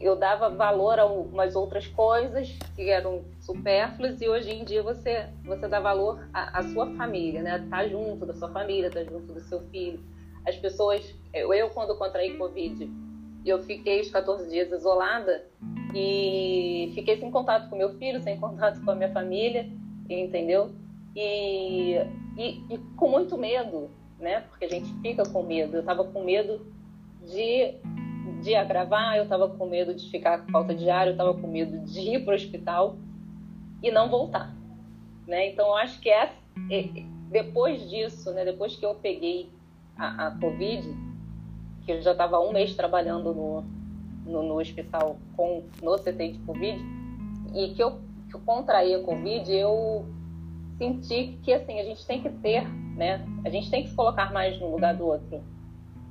eu 0.00 0.14
dava 0.14 0.48
valor 0.48 1.00
a 1.00 1.04
umas 1.04 1.56
outras 1.56 1.84
coisas 1.88 2.56
que 2.76 2.88
eram 2.88 3.22
supérfluas 3.40 4.20
e 4.20 4.28
hoje 4.28 4.52
em 4.52 4.64
dia 4.64 4.84
você 4.84 5.28
você 5.44 5.66
dá 5.68 5.80
valor 5.80 6.28
à, 6.32 6.60
à 6.60 6.62
sua 6.62 6.86
família, 6.96 7.42
né? 7.42 7.66
Tá 7.68 7.86
junto 7.86 8.24
da 8.24 8.32
sua 8.32 8.48
família, 8.50 8.90
tá 8.90 9.04
junto 9.04 9.32
do 9.32 9.40
seu 9.40 9.60
filho. 9.68 10.00
As 10.46 10.56
pessoas, 10.56 11.14
eu 11.34 11.68
quando 11.70 11.98
contraí 11.98 12.38
covid 12.38 12.88
eu 13.44 13.62
fiquei 13.62 14.00
os 14.00 14.10
14 14.10 14.48
dias 14.48 14.70
isolada 14.70 15.44
e 15.94 16.92
fiquei 16.94 17.16
sem 17.16 17.30
contato 17.30 17.68
com 17.68 17.76
meu 17.76 17.96
filho, 17.98 18.20
sem 18.20 18.38
contato 18.38 18.82
com 18.84 18.90
a 18.90 18.94
minha 18.94 19.12
família, 19.12 19.68
entendeu? 20.08 20.70
E, 21.16 21.94
e, 22.36 22.62
e 22.70 22.78
com 22.96 23.08
muito 23.08 23.36
medo, 23.36 23.90
né? 24.20 24.40
Porque 24.48 24.64
a 24.64 24.68
gente 24.68 24.92
fica 25.00 25.22
com 25.24 25.42
medo. 25.42 25.76
Eu 25.76 25.80
estava 25.80 26.04
com 26.04 26.22
medo 26.22 26.66
de, 27.22 27.74
de 28.42 28.54
agravar, 28.54 29.16
eu 29.16 29.24
estava 29.24 29.48
com 29.48 29.66
medo 29.66 29.94
de 29.94 30.08
ficar 30.10 30.44
com 30.44 30.52
falta 30.52 30.74
de 30.74 30.88
ar, 30.90 31.06
eu 31.06 31.12
estava 31.12 31.34
com 31.34 31.46
medo 31.46 31.78
de 31.86 32.00
ir 32.00 32.24
para 32.24 32.32
o 32.32 32.36
hospital 32.36 32.96
e 33.82 33.90
não 33.90 34.10
voltar, 34.10 34.54
né? 35.26 35.50
Então, 35.50 35.68
eu 35.68 35.74
acho 35.76 36.00
que 36.00 36.10
é, 36.10 36.32
é, 36.70 36.88
depois 37.30 37.88
disso, 37.88 38.30
né? 38.32 38.44
Depois 38.44 38.76
que 38.76 38.84
eu 38.84 38.94
peguei 38.94 39.48
a, 39.96 40.26
a 40.26 40.30
Covid, 40.38 40.86
que 41.84 41.92
eu 41.92 42.02
já 42.02 42.12
estava 42.12 42.38
um 42.40 42.52
mês 42.52 42.74
trabalhando 42.74 43.34
no, 43.34 43.64
no, 44.26 44.42
no, 44.42 44.60
hospital 44.60 45.16
com 45.36 45.64
no 45.82 45.96
CTI 45.96 46.32
de 46.32 46.38
Covid, 46.40 46.78
e 47.54 47.74
que 47.74 47.82
eu 47.82 47.98
que 48.28 48.36
eu 48.36 48.40
contraí 48.40 48.94
a 48.94 49.02
Covid, 49.02 49.52
eu 49.52 50.06
senti 50.80 51.38
que 51.42 51.52
assim 51.52 51.78
a 51.78 51.84
gente 51.84 52.06
tem 52.06 52.22
que 52.22 52.30
ter, 52.30 52.66
né? 52.96 53.22
A 53.44 53.50
gente 53.50 53.70
tem 53.70 53.82
que 53.82 53.90
se 53.90 53.94
colocar 53.94 54.32
mais 54.32 54.58
no 54.58 54.70
lugar 54.70 54.96
do 54.96 55.06
outro. 55.06 55.42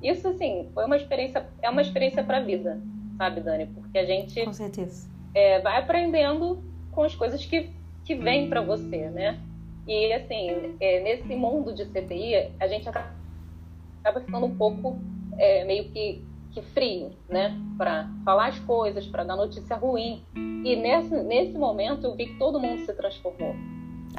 Isso 0.00 0.28
assim 0.28 0.70
foi 0.72 0.84
uma 0.84 0.96
experiência, 0.96 1.44
é 1.60 1.68
uma 1.68 1.82
experiência 1.82 2.22
para 2.22 2.36
a 2.36 2.40
vida, 2.40 2.80
sabe, 3.18 3.40
Dani? 3.40 3.66
Porque 3.66 3.98
a 3.98 4.04
gente 4.04 4.44
com 4.44 4.52
certeza 4.52 5.10
é, 5.34 5.60
vai 5.60 5.76
aprendendo 5.76 6.62
com 6.92 7.02
as 7.02 7.16
coisas 7.16 7.44
que 7.44 7.68
que 8.04 8.14
vêm 8.14 8.48
para 8.48 8.60
você, 8.60 9.10
né? 9.10 9.40
E 9.88 10.12
assim 10.12 10.76
é, 10.78 11.00
nesse 11.00 11.34
mundo 11.34 11.74
de 11.74 11.84
CTI 11.86 12.52
a 12.60 12.68
gente 12.68 12.88
acaba 12.88 14.20
ficando 14.20 14.46
um 14.46 14.56
pouco 14.56 15.00
é, 15.36 15.64
meio 15.64 15.90
que 15.90 16.24
que 16.52 16.62
frio, 16.62 17.10
né? 17.28 17.56
Para 17.76 18.08
falar 18.24 18.48
as 18.48 18.58
coisas, 18.60 19.06
para 19.06 19.24
dar 19.24 19.36
notícia 19.36 19.76
ruim. 19.76 20.24
E 20.64 20.74
nesse, 20.76 21.22
nesse 21.22 21.56
momento 21.56 22.04
eu 22.04 22.16
vi 22.16 22.26
que 22.26 22.38
todo 22.38 22.58
mundo 22.58 22.84
se 22.84 22.92
transformou. 22.92 23.54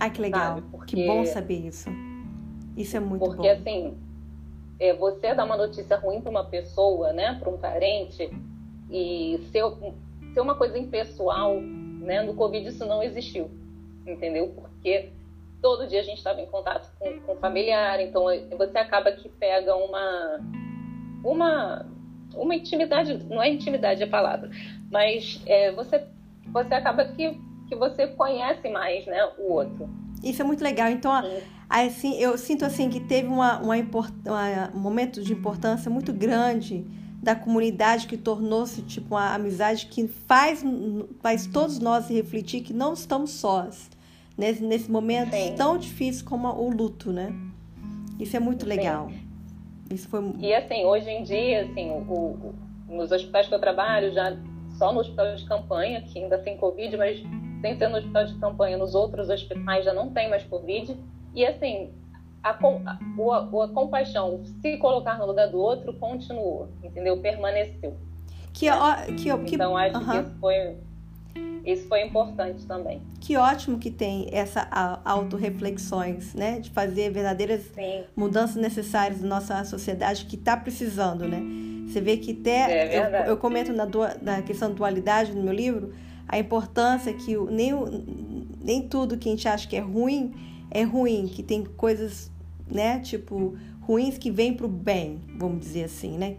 Ah, 0.01 0.09
que 0.09 0.19
legal. 0.19 0.63
Porque, 0.71 0.95
que 0.95 1.05
bom 1.05 1.23
saber 1.25 1.59
isso. 1.67 1.87
Isso 2.75 2.97
é 2.97 2.99
muito 2.99 3.19
porque, 3.19 3.37
bom. 3.37 3.43
Porque 3.43 3.69
assim, 3.69 3.97
é, 4.79 4.93
você 4.95 5.35
dar 5.35 5.45
uma 5.45 5.55
notícia 5.55 5.95
ruim 5.95 6.21
para 6.21 6.31
uma 6.31 6.43
pessoa, 6.43 7.13
né? 7.13 7.37
Para 7.39 7.49
um 7.51 7.57
parente, 7.57 8.27
e 8.89 9.39
ser, 9.51 9.63
ser 10.33 10.41
uma 10.41 10.55
coisa 10.55 10.75
impessoal, 10.75 11.61
né? 11.61 12.23
No 12.23 12.33
Covid 12.33 12.67
isso 12.67 12.83
não 12.83 13.03
existiu, 13.03 13.51
entendeu? 14.07 14.51
Porque 14.55 15.09
todo 15.61 15.87
dia 15.87 15.99
a 15.99 16.03
gente 16.03 16.17
estava 16.17 16.41
em 16.41 16.47
contato 16.47 16.91
com, 16.97 17.19
com 17.19 17.35
familiar, 17.35 18.01
então 18.01 18.23
você 18.57 18.79
acaba 18.79 19.11
que 19.11 19.29
pega 19.29 19.75
uma 19.75 20.39
uma 21.23 21.85
uma 22.33 22.55
intimidade, 22.55 23.23
não 23.29 23.39
é 23.39 23.49
intimidade 23.49 24.01
a 24.01 24.07
palavra, 24.07 24.49
mas 24.89 25.43
é, 25.45 25.71
você, 25.71 26.03
você 26.47 26.73
acaba 26.73 27.05
que, 27.05 27.39
que 27.71 27.75
você 27.77 28.05
conhece 28.07 28.67
mais 28.69 29.05
né, 29.05 29.31
o 29.37 29.53
outro. 29.53 29.89
Isso 30.21 30.41
é 30.41 30.45
muito 30.45 30.61
legal. 30.61 30.89
Então, 30.89 31.09
assim, 31.69 32.19
eu 32.19 32.37
sinto 32.37 32.65
assim 32.65 32.89
que 32.89 32.99
teve 32.99 33.29
uma, 33.29 33.59
uma, 33.59 33.75
uma, 33.75 34.71
um 34.75 34.79
momento 34.79 35.23
de 35.23 35.31
importância 35.31 35.89
muito 35.89 36.11
grande 36.11 36.85
da 37.23 37.33
comunidade 37.33 38.07
que 38.07 38.17
tornou-se 38.17 38.81
tipo 38.81 39.15
uma 39.15 39.33
amizade 39.33 39.85
que 39.85 40.05
faz, 40.05 40.61
faz 41.21 41.47
todos 41.47 41.79
nós 41.79 42.09
refletir 42.09 42.61
que 42.61 42.73
não 42.73 42.93
estamos 42.93 43.31
sós 43.31 43.89
nesse, 44.37 44.63
nesse 44.63 44.91
momento 44.91 45.31
Sim. 45.31 45.55
tão 45.55 45.77
difícil 45.77 46.25
como 46.25 46.49
o 46.49 46.69
luto, 46.69 47.13
né? 47.13 47.33
Isso 48.19 48.35
é 48.35 48.39
muito 48.39 48.63
Sim. 48.63 48.69
legal. 48.69 49.09
Isso 49.89 50.09
foi... 50.09 50.33
E 50.39 50.53
assim, 50.53 50.83
hoje 50.83 51.09
em 51.09 51.23
dia, 51.23 51.63
assim, 51.63 51.89
o, 51.89 52.01
o, 52.01 52.55
nos 52.89 53.11
hospitais 53.11 53.47
que 53.47 53.53
eu 53.53 53.59
trabalho, 53.59 54.11
já 54.13 54.35
só 54.77 54.91
no 54.91 54.99
hospital 54.99 55.35
de 55.35 55.45
campanha, 55.45 56.01
que 56.01 56.19
ainda 56.19 56.37
tem 56.37 56.57
Covid, 56.57 56.97
mas 56.97 57.21
sem 57.61 57.77
ser 57.77 57.87
no 57.87 57.97
hospital 57.97 58.25
de 58.25 58.33
campanha, 58.35 58.77
nos 58.77 58.95
outros 58.95 59.29
hospitais 59.29 59.85
já 59.85 59.93
não 59.93 60.09
tem 60.09 60.29
mais 60.29 60.43
Covid. 60.43 60.97
E 61.33 61.45
assim, 61.45 61.91
a, 62.43 62.49
a, 62.49 62.53
a, 62.53 63.67
compaixão, 63.73 64.41
se 64.61 64.77
colocar 64.77 65.17
no 65.17 65.25
lugar 65.25 65.47
do 65.47 65.59
outro, 65.59 65.93
continuou, 65.93 66.69
entendeu? 66.83 67.17
Permaneceu. 67.21 67.95
Que, 68.51 68.69
ó, 68.69 68.95
que, 69.05 69.37
que, 69.45 69.55
então, 69.55 69.77
acho 69.77 69.97
uh 69.97 70.01
-huh. 70.01 70.11
que 70.11 70.27
isso 70.27 70.39
foi 70.39 70.77
isso 71.63 71.87
foi 71.87 72.01
importante 72.01 72.65
também. 72.65 73.01
Que 73.19 73.37
ótimo 73.37 73.77
que 73.77 73.91
tem 73.91 74.27
essa 74.31 74.67
autorreflexões, 75.05 76.33
né? 76.33 76.59
De 76.59 76.71
fazer 76.71 77.11
verdadeiras 77.11 77.61
Sim. 77.75 78.03
mudanças 78.15 78.55
necessárias 78.55 79.21
na 79.21 79.27
nossa 79.27 79.63
sociedade 79.63 80.25
que 80.25 80.35
está 80.35 80.57
precisando, 80.57 81.27
né? 81.27 81.41
Você 81.87 82.01
vê 82.01 82.17
que 82.17 82.31
até 82.31 82.87
é 82.87 82.97
eu, 82.97 83.31
eu, 83.31 83.37
comento 83.37 83.71
na, 83.73 83.85
na 84.21 84.41
questão 84.41 84.69
da 84.69 84.75
dualidade 84.75 85.33
no 85.33 85.43
meu 85.43 85.53
livro 85.53 85.93
a 86.27 86.39
importância 86.39 87.13
que 87.13 87.35
nem, 87.49 87.73
nem 88.63 88.87
tudo 88.87 89.17
que 89.17 89.27
a 89.29 89.31
gente 89.31 89.47
acha 89.47 89.67
que 89.67 89.75
é 89.75 89.79
ruim 89.79 90.33
é 90.71 90.83
ruim, 90.83 91.27
que 91.27 91.43
tem 91.43 91.65
coisas, 91.65 92.31
né? 92.65 92.99
Tipo 92.99 93.57
ruins 93.81 94.17
que 94.17 94.31
vêm 94.31 94.53
para 94.53 94.65
o 94.65 94.69
bem, 94.69 95.19
vamos 95.37 95.59
dizer 95.59 95.83
assim, 95.83 96.17
né? 96.17 96.35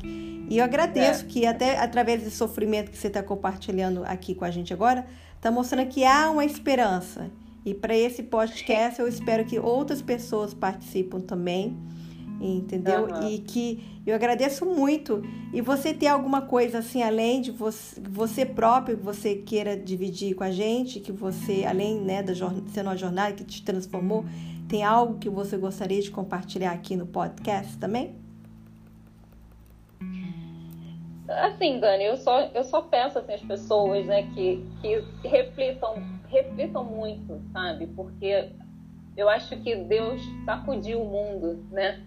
E 0.48 0.56
eu 0.58 0.64
agradeço 0.64 1.24
é. 1.24 1.28
que 1.28 1.46
até 1.46 1.78
através 1.78 2.22
desse 2.22 2.36
sofrimento 2.36 2.90
que 2.90 2.96
você 2.96 3.08
está 3.08 3.22
compartilhando 3.22 4.02
aqui 4.04 4.34
com 4.34 4.44
a 4.44 4.50
gente 4.50 4.72
agora, 4.72 5.06
está 5.36 5.50
mostrando 5.50 5.86
que 5.88 6.04
há 6.04 6.30
uma 6.30 6.44
esperança. 6.44 7.30
E 7.64 7.74
para 7.74 7.96
esse 7.96 8.22
podcast 8.22 9.00
eu 9.00 9.06
espero 9.06 9.44
que 9.44 9.58
outras 9.58 10.00
pessoas 10.00 10.54
participem 10.54 11.20
também, 11.20 11.76
entendeu? 12.42 13.06
Uhum. 13.06 13.28
E 13.28 13.38
que 13.38 13.84
eu 14.06 14.14
agradeço 14.14 14.66
muito. 14.66 15.22
E 15.52 15.60
você 15.60 15.94
ter 15.94 16.08
alguma 16.08 16.42
coisa 16.42 16.78
assim, 16.78 17.02
além 17.02 17.40
de 17.40 17.50
você, 17.50 18.00
você 18.00 18.44
próprio, 18.44 18.96
que 18.96 19.04
você 19.04 19.36
queira 19.36 19.76
dividir 19.76 20.34
com 20.34 20.44
a 20.44 20.50
gente, 20.50 21.00
que 21.00 21.12
você, 21.12 21.64
além 21.64 22.00
né, 22.00 22.22
da 22.22 22.34
sendo 22.34 22.86
uma 22.86 22.96
jornada 22.96 23.32
que 23.32 23.44
te 23.44 23.62
transformou, 23.62 24.24
tem 24.68 24.82
algo 24.82 25.18
que 25.18 25.28
você 25.28 25.56
gostaria 25.56 26.00
de 26.00 26.10
compartilhar 26.10 26.72
aqui 26.72 26.96
no 26.96 27.06
podcast 27.06 27.76
também? 27.78 28.16
Assim, 31.28 31.78
Dani, 31.78 32.04
eu 32.04 32.16
só, 32.16 32.40
eu 32.54 32.64
só 32.64 32.82
peço 32.82 33.18
assim, 33.18 33.34
as 33.34 33.42
pessoas 33.42 34.06
né, 34.06 34.24
que, 34.34 34.64
que 34.80 35.28
reflitam, 35.28 36.02
reflitam 36.28 36.84
muito, 36.84 37.40
sabe? 37.52 37.86
Porque 37.86 38.50
eu 39.16 39.28
acho 39.28 39.56
que 39.62 39.76
Deus 39.76 40.20
sacudiu 40.44 41.02
o 41.02 41.08
mundo, 41.08 41.64
né? 41.70 42.02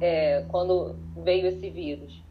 É, 0.00 0.44
quando 0.48 0.96
veio 1.16 1.46
esse 1.46 1.68
vírus. 1.70 2.22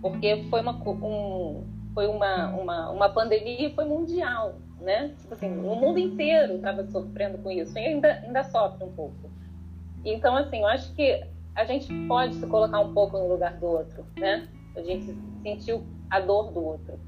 Porque 0.00 0.44
foi 0.48 0.60
uma, 0.60 0.72
um, 0.72 1.64
foi 1.92 2.06
uma, 2.06 2.48
uma, 2.48 2.90
uma 2.90 3.08
pandemia 3.08 3.68
e 3.68 3.74
foi 3.74 3.84
mundial, 3.84 4.56
né? 4.80 5.14
Tipo 5.20 5.34
assim, 5.34 5.48
o 5.48 5.74
mundo 5.74 5.98
inteiro 5.98 6.56
estava 6.56 6.86
sofrendo 6.86 7.38
com 7.38 7.50
isso 7.50 7.76
e 7.76 7.80
ainda, 7.80 8.12
ainda 8.12 8.44
sofre 8.44 8.84
um 8.84 8.92
pouco. 8.92 9.30
Então, 10.04 10.36
assim, 10.36 10.60
eu 10.60 10.66
acho 10.66 10.94
que 10.94 11.24
a 11.54 11.64
gente 11.64 11.92
pode 12.06 12.34
se 12.34 12.46
colocar 12.46 12.80
um 12.80 12.92
pouco 12.92 13.18
no 13.18 13.28
lugar 13.28 13.54
do 13.54 13.66
outro, 13.66 14.06
né? 14.16 14.46
A 14.76 14.82
gente 14.82 15.16
sentiu 15.42 15.82
a 16.10 16.20
dor 16.20 16.52
do 16.52 16.62
outro. 16.62 17.00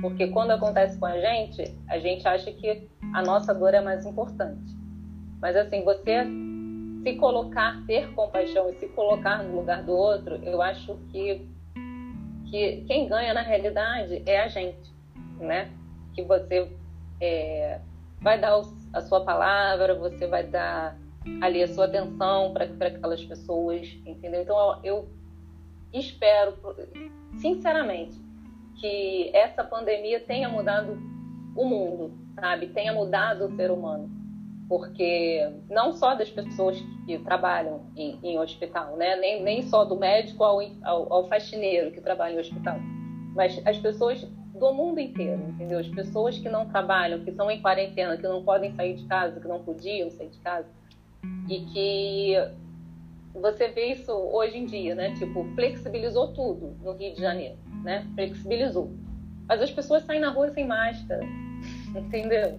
Porque 0.00 0.28
quando 0.28 0.52
acontece 0.52 0.96
com 0.96 1.06
a 1.06 1.18
gente, 1.18 1.76
a 1.88 1.98
gente 1.98 2.26
acha 2.26 2.52
que 2.52 2.88
a 3.12 3.22
nossa 3.22 3.52
dor 3.52 3.74
é 3.74 3.80
mais 3.80 4.06
importante. 4.06 4.76
Mas 5.40 5.56
assim, 5.56 5.82
você 5.84 6.24
se 7.02 7.14
colocar, 7.14 7.84
ter 7.86 8.12
compaixão 8.12 8.70
e 8.70 8.74
se 8.74 8.88
colocar 8.88 9.42
no 9.42 9.56
lugar 9.56 9.82
do 9.82 9.92
outro, 9.92 10.36
eu 10.36 10.60
acho 10.60 10.96
que, 11.10 11.46
que 12.50 12.84
quem 12.86 13.08
ganha 13.08 13.32
na 13.34 13.42
realidade 13.42 14.22
é 14.26 14.40
a 14.40 14.48
gente, 14.48 14.92
né? 15.38 15.70
Que 16.14 16.22
você 16.22 16.70
é, 17.20 17.80
vai 18.20 18.38
dar 18.38 18.60
a 18.92 19.00
sua 19.02 19.24
palavra, 19.24 19.94
você 19.94 20.26
vai 20.26 20.44
dar 20.44 20.96
ali 21.40 21.62
a 21.62 21.68
sua 21.68 21.84
atenção 21.84 22.52
para 22.52 22.64
aquelas 22.64 23.24
pessoas, 23.24 23.86
entendeu? 24.06 24.42
Então 24.42 24.80
eu 24.82 25.08
espero, 25.92 26.54
sinceramente, 27.38 28.18
que 28.76 29.30
essa 29.34 29.64
pandemia 29.64 30.20
tenha 30.20 30.48
mudado 30.48 30.98
o 31.54 31.64
mundo, 31.64 32.12
sabe? 32.34 32.68
Tenha 32.68 32.92
mudado 32.92 33.46
o 33.46 33.56
ser 33.56 33.70
humano. 33.70 34.17
Porque 34.68 35.50
não 35.70 35.92
só 35.92 36.14
das 36.14 36.30
pessoas 36.30 36.78
que 37.06 37.18
trabalham 37.20 37.86
em, 37.96 38.18
em 38.22 38.38
hospital, 38.38 38.96
né? 38.96 39.16
Nem, 39.16 39.42
nem 39.42 39.62
só 39.62 39.84
do 39.84 39.96
médico 39.96 40.44
ao, 40.44 40.60
ao, 40.82 41.12
ao 41.12 41.28
faxineiro 41.28 41.90
que 41.90 42.00
trabalha 42.00 42.34
em 42.34 42.38
hospital, 42.38 42.76
mas 43.34 43.60
as 43.66 43.78
pessoas 43.78 44.26
do 44.58 44.74
mundo 44.74 45.00
inteiro, 45.00 45.40
entendeu? 45.48 45.78
As 45.78 45.88
pessoas 45.88 46.38
que 46.38 46.48
não 46.48 46.68
trabalham, 46.68 47.20
que 47.20 47.30
estão 47.30 47.50
em 47.50 47.62
quarentena, 47.62 48.16
que 48.16 48.24
não 48.24 48.42
podem 48.42 48.74
sair 48.74 48.94
de 48.94 49.06
casa, 49.06 49.40
que 49.40 49.48
não 49.48 49.62
podiam 49.62 50.10
sair 50.10 50.28
de 50.28 50.38
casa, 50.40 50.68
e 51.48 51.60
que 51.60 52.34
você 53.34 53.68
vê 53.68 53.92
isso 53.92 54.12
hoje 54.12 54.58
em 54.58 54.66
dia, 54.66 54.94
né? 54.94 55.14
Tipo, 55.14 55.44
flexibilizou 55.54 56.32
tudo 56.32 56.76
no 56.82 56.92
Rio 56.92 57.14
de 57.14 57.20
Janeiro, 57.20 57.56
né? 57.82 58.06
Flexibilizou. 58.14 58.90
Mas 59.46 59.62
as 59.62 59.70
pessoas 59.70 60.02
saem 60.02 60.20
na 60.20 60.30
rua 60.30 60.50
sem 60.50 60.66
máscara, 60.66 61.24
entendeu? 61.96 62.58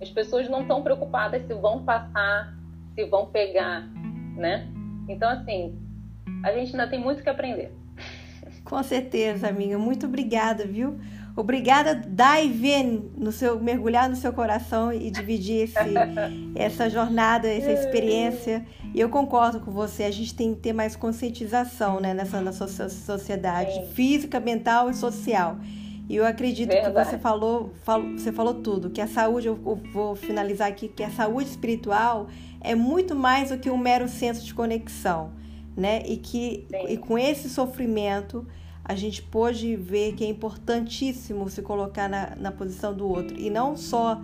As 0.00 0.10
pessoas 0.10 0.48
não 0.48 0.62
estão 0.62 0.82
preocupadas 0.82 1.46
se 1.46 1.54
vão 1.54 1.84
passar, 1.84 2.56
se 2.94 3.04
vão 3.04 3.26
pegar, 3.26 3.82
né? 4.36 4.66
Então, 5.08 5.28
assim, 5.28 5.78
a 6.42 6.52
gente 6.52 6.72
ainda 6.72 6.88
tem 6.88 7.00
muito 7.00 7.22
que 7.22 7.28
aprender. 7.28 7.72
Com 8.64 8.82
certeza, 8.82 9.48
amiga. 9.48 9.78
Muito 9.78 10.06
obrigada, 10.06 10.64
viu? 10.64 10.98
Obrigada, 11.36 11.94
dive 11.94 13.02
no 13.16 13.30
seu 13.30 13.60
mergulhar 13.60 14.08
no 14.08 14.16
seu 14.16 14.32
coração 14.32 14.92
e 14.92 15.10
dividir 15.10 15.64
esse, 15.64 15.78
essa 16.54 16.88
jornada, 16.90 17.48
essa 17.48 17.70
experiência. 17.70 18.66
E 18.94 19.00
eu 19.00 19.08
concordo 19.08 19.60
com 19.60 19.70
você, 19.70 20.04
a 20.04 20.10
gente 20.10 20.34
tem 20.34 20.54
que 20.54 20.60
ter 20.60 20.72
mais 20.72 20.96
conscientização 20.96 22.00
né, 22.00 22.12
nessa 22.12 22.40
nossa 22.40 22.88
sociedade 22.88 23.74
Sim. 23.74 23.86
física, 23.92 24.40
mental 24.40 24.90
e 24.90 24.94
social. 24.94 25.58
E 26.10 26.16
eu 26.16 26.26
acredito 26.26 26.70
Verdade. 26.70 26.92
que 26.92 27.04
você 27.04 27.18
falou, 27.18 27.72
falou, 27.84 28.18
você 28.18 28.32
falou 28.32 28.54
tudo, 28.54 28.90
que 28.90 29.00
a 29.00 29.06
saúde, 29.06 29.46
eu 29.46 29.54
vou 29.54 30.16
finalizar 30.16 30.66
aqui, 30.66 30.88
que 30.88 31.04
a 31.04 31.10
saúde 31.10 31.48
espiritual 31.48 32.26
é 32.60 32.74
muito 32.74 33.14
mais 33.14 33.50
do 33.50 33.58
que 33.58 33.70
um 33.70 33.78
mero 33.78 34.08
senso 34.08 34.44
de 34.44 34.52
conexão, 34.52 35.30
né? 35.76 36.02
E 36.04 36.16
que 36.16 36.66
e 36.88 36.96
com 36.96 37.16
esse 37.16 37.48
sofrimento 37.48 38.44
a 38.84 38.96
gente 38.96 39.22
pôde 39.22 39.76
ver 39.76 40.16
que 40.16 40.24
é 40.24 40.26
importantíssimo 40.26 41.48
se 41.48 41.62
colocar 41.62 42.08
na, 42.08 42.34
na 42.34 42.50
posição 42.50 42.92
do 42.92 43.08
outro. 43.08 43.38
E 43.38 43.48
não 43.48 43.76
só 43.76 44.20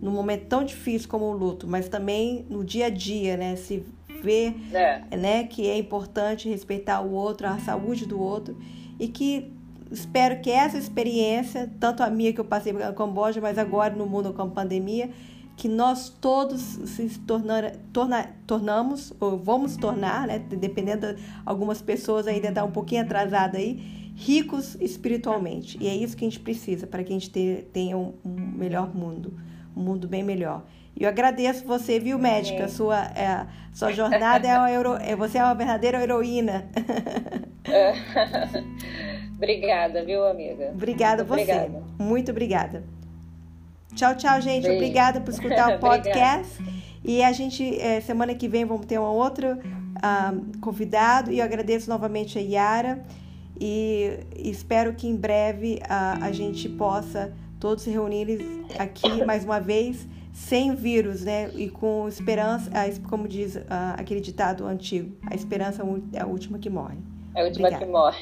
num 0.00 0.12
momento 0.12 0.46
tão 0.46 0.64
difícil 0.64 1.06
como 1.06 1.26
o 1.26 1.32
luto, 1.32 1.68
mas 1.68 1.86
também 1.86 2.46
no 2.48 2.64
dia 2.64 2.86
a 2.86 2.90
dia, 2.90 3.36
né? 3.36 3.56
Se 3.56 3.84
ver 4.22 4.56
é. 4.72 5.14
né, 5.14 5.44
que 5.44 5.68
é 5.68 5.76
importante 5.76 6.48
respeitar 6.48 7.02
o 7.02 7.12
outro, 7.12 7.46
a 7.46 7.58
saúde 7.58 8.06
do 8.06 8.18
outro 8.18 8.56
e 8.98 9.08
que 9.08 9.52
espero 9.90 10.40
que 10.40 10.50
essa 10.50 10.76
experiência, 10.78 11.70
tanto 11.78 12.02
a 12.02 12.10
minha 12.10 12.32
que 12.32 12.40
eu 12.40 12.44
passei 12.44 12.72
pela 12.72 12.92
Camboja, 12.92 13.40
mas 13.40 13.58
agora 13.58 13.94
no 13.94 14.06
mundo 14.06 14.32
com 14.32 14.42
a 14.42 14.48
pandemia, 14.48 15.10
que 15.56 15.68
nós 15.68 16.10
todos 16.10 16.60
se 16.60 17.18
tornar, 17.20 17.76
torna, 17.92 18.30
tornamos, 18.46 19.12
ou 19.18 19.38
vamos 19.38 19.76
tornar, 19.76 20.26
né, 20.26 20.38
dependendo 20.38 21.14
de 21.14 21.22
algumas 21.46 21.80
pessoas 21.80 22.26
ainda 22.26 22.48
estão 22.48 22.64
tá 22.64 22.68
um 22.68 22.72
pouquinho 22.72 23.02
atrasada 23.02 23.56
aí, 23.56 24.12
ricos 24.14 24.76
espiritualmente. 24.80 25.78
E 25.80 25.86
é 25.88 25.96
isso 25.96 26.16
que 26.16 26.24
a 26.24 26.28
gente 26.28 26.40
precisa 26.40 26.86
para 26.86 27.02
que 27.02 27.12
a 27.12 27.18
gente 27.18 27.30
tenha 27.72 27.96
um 27.96 28.12
melhor 28.24 28.94
mundo, 28.94 29.34
um 29.74 29.80
mundo 29.80 30.06
bem 30.06 30.22
melhor. 30.22 30.64
E 30.98 31.04
eu 31.04 31.10
agradeço 31.10 31.64
você, 31.66 32.00
viu, 32.00 32.18
médica? 32.18 32.68
Sua, 32.68 33.04
é, 33.14 33.46
sua 33.70 33.92
jornada 33.92 34.48
é 34.48 34.58
uma 34.58 35.02
é, 35.02 35.14
você 35.14 35.36
é 35.36 35.44
uma 35.44 35.54
verdadeira 35.54 36.02
heroína. 36.02 36.64
obrigada, 39.36 40.02
viu, 40.02 40.26
amiga? 40.26 40.70
Obrigada 40.72 41.22
Muito 41.22 41.28
você. 41.28 41.52
Obrigada. 41.52 41.84
Muito 41.98 42.30
obrigada. 42.30 42.84
Tchau, 43.94 44.16
tchau, 44.16 44.40
gente. 44.40 44.62
Beijo. 44.62 44.76
Obrigada 44.76 45.20
por 45.20 45.30
escutar 45.32 45.76
o 45.76 45.78
podcast. 45.80 46.64
e 47.04 47.22
a 47.22 47.30
gente, 47.30 47.78
é, 47.78 48.00
semana 48.00 48.34
que 48.34 48.48
vem, 48.48 48.64
vamos 48.64 48.86
ter 48.86 48.98
um 48.98 49.02
outro 49.02 49.48
um, 49.48 50.60
convidado. 50.60 51.30
E 51.30 51.40
eu 51.40 51.44
agradeço 51.44 51.90
novamente 51.90 52.38
a 52.38 52.40
Yara. 52.40 53.04
E 53.60 54.18
espero 54.34 54.94
que 54.94 55.06
em 55.06 55.16
breve 55.16 55.78
a, 55.86 56.24
a 56.24 56.32
gente 56.32 56.70
possa 56.70 57.34
todos 57.60 57.84
se 57.84 57.90
reunir 57.90 58.64
aqui 58.78 59.24
mais 59.26 59.44
uma 59.44 59.60
vez 59.60 60.06
sem 60.36 60.74
vírus, 60.74 61.24
né? 61.24 61.50
E 61.54 61.70
com 61.70 62.06
esperança, 62.06 62.70
como 63.08 63.26
diz 63.26 63.58
aquele 63.96 64.20
ditado 64.20 64.66
antigo, 64.66 65.16
a 65.26 65.34
esperança 65.34 65.82
é 66.12 66.20
a 66.20 66.26
última 66.26 66.58
que 66.58 66.68
morre. 66.68 66.98
É 67.34 67.40
a 67.40 67.44
última 67.44 67.68
Obrigada. 67.68 67.86
que 67.86 67.90
morre. 67.90 68.20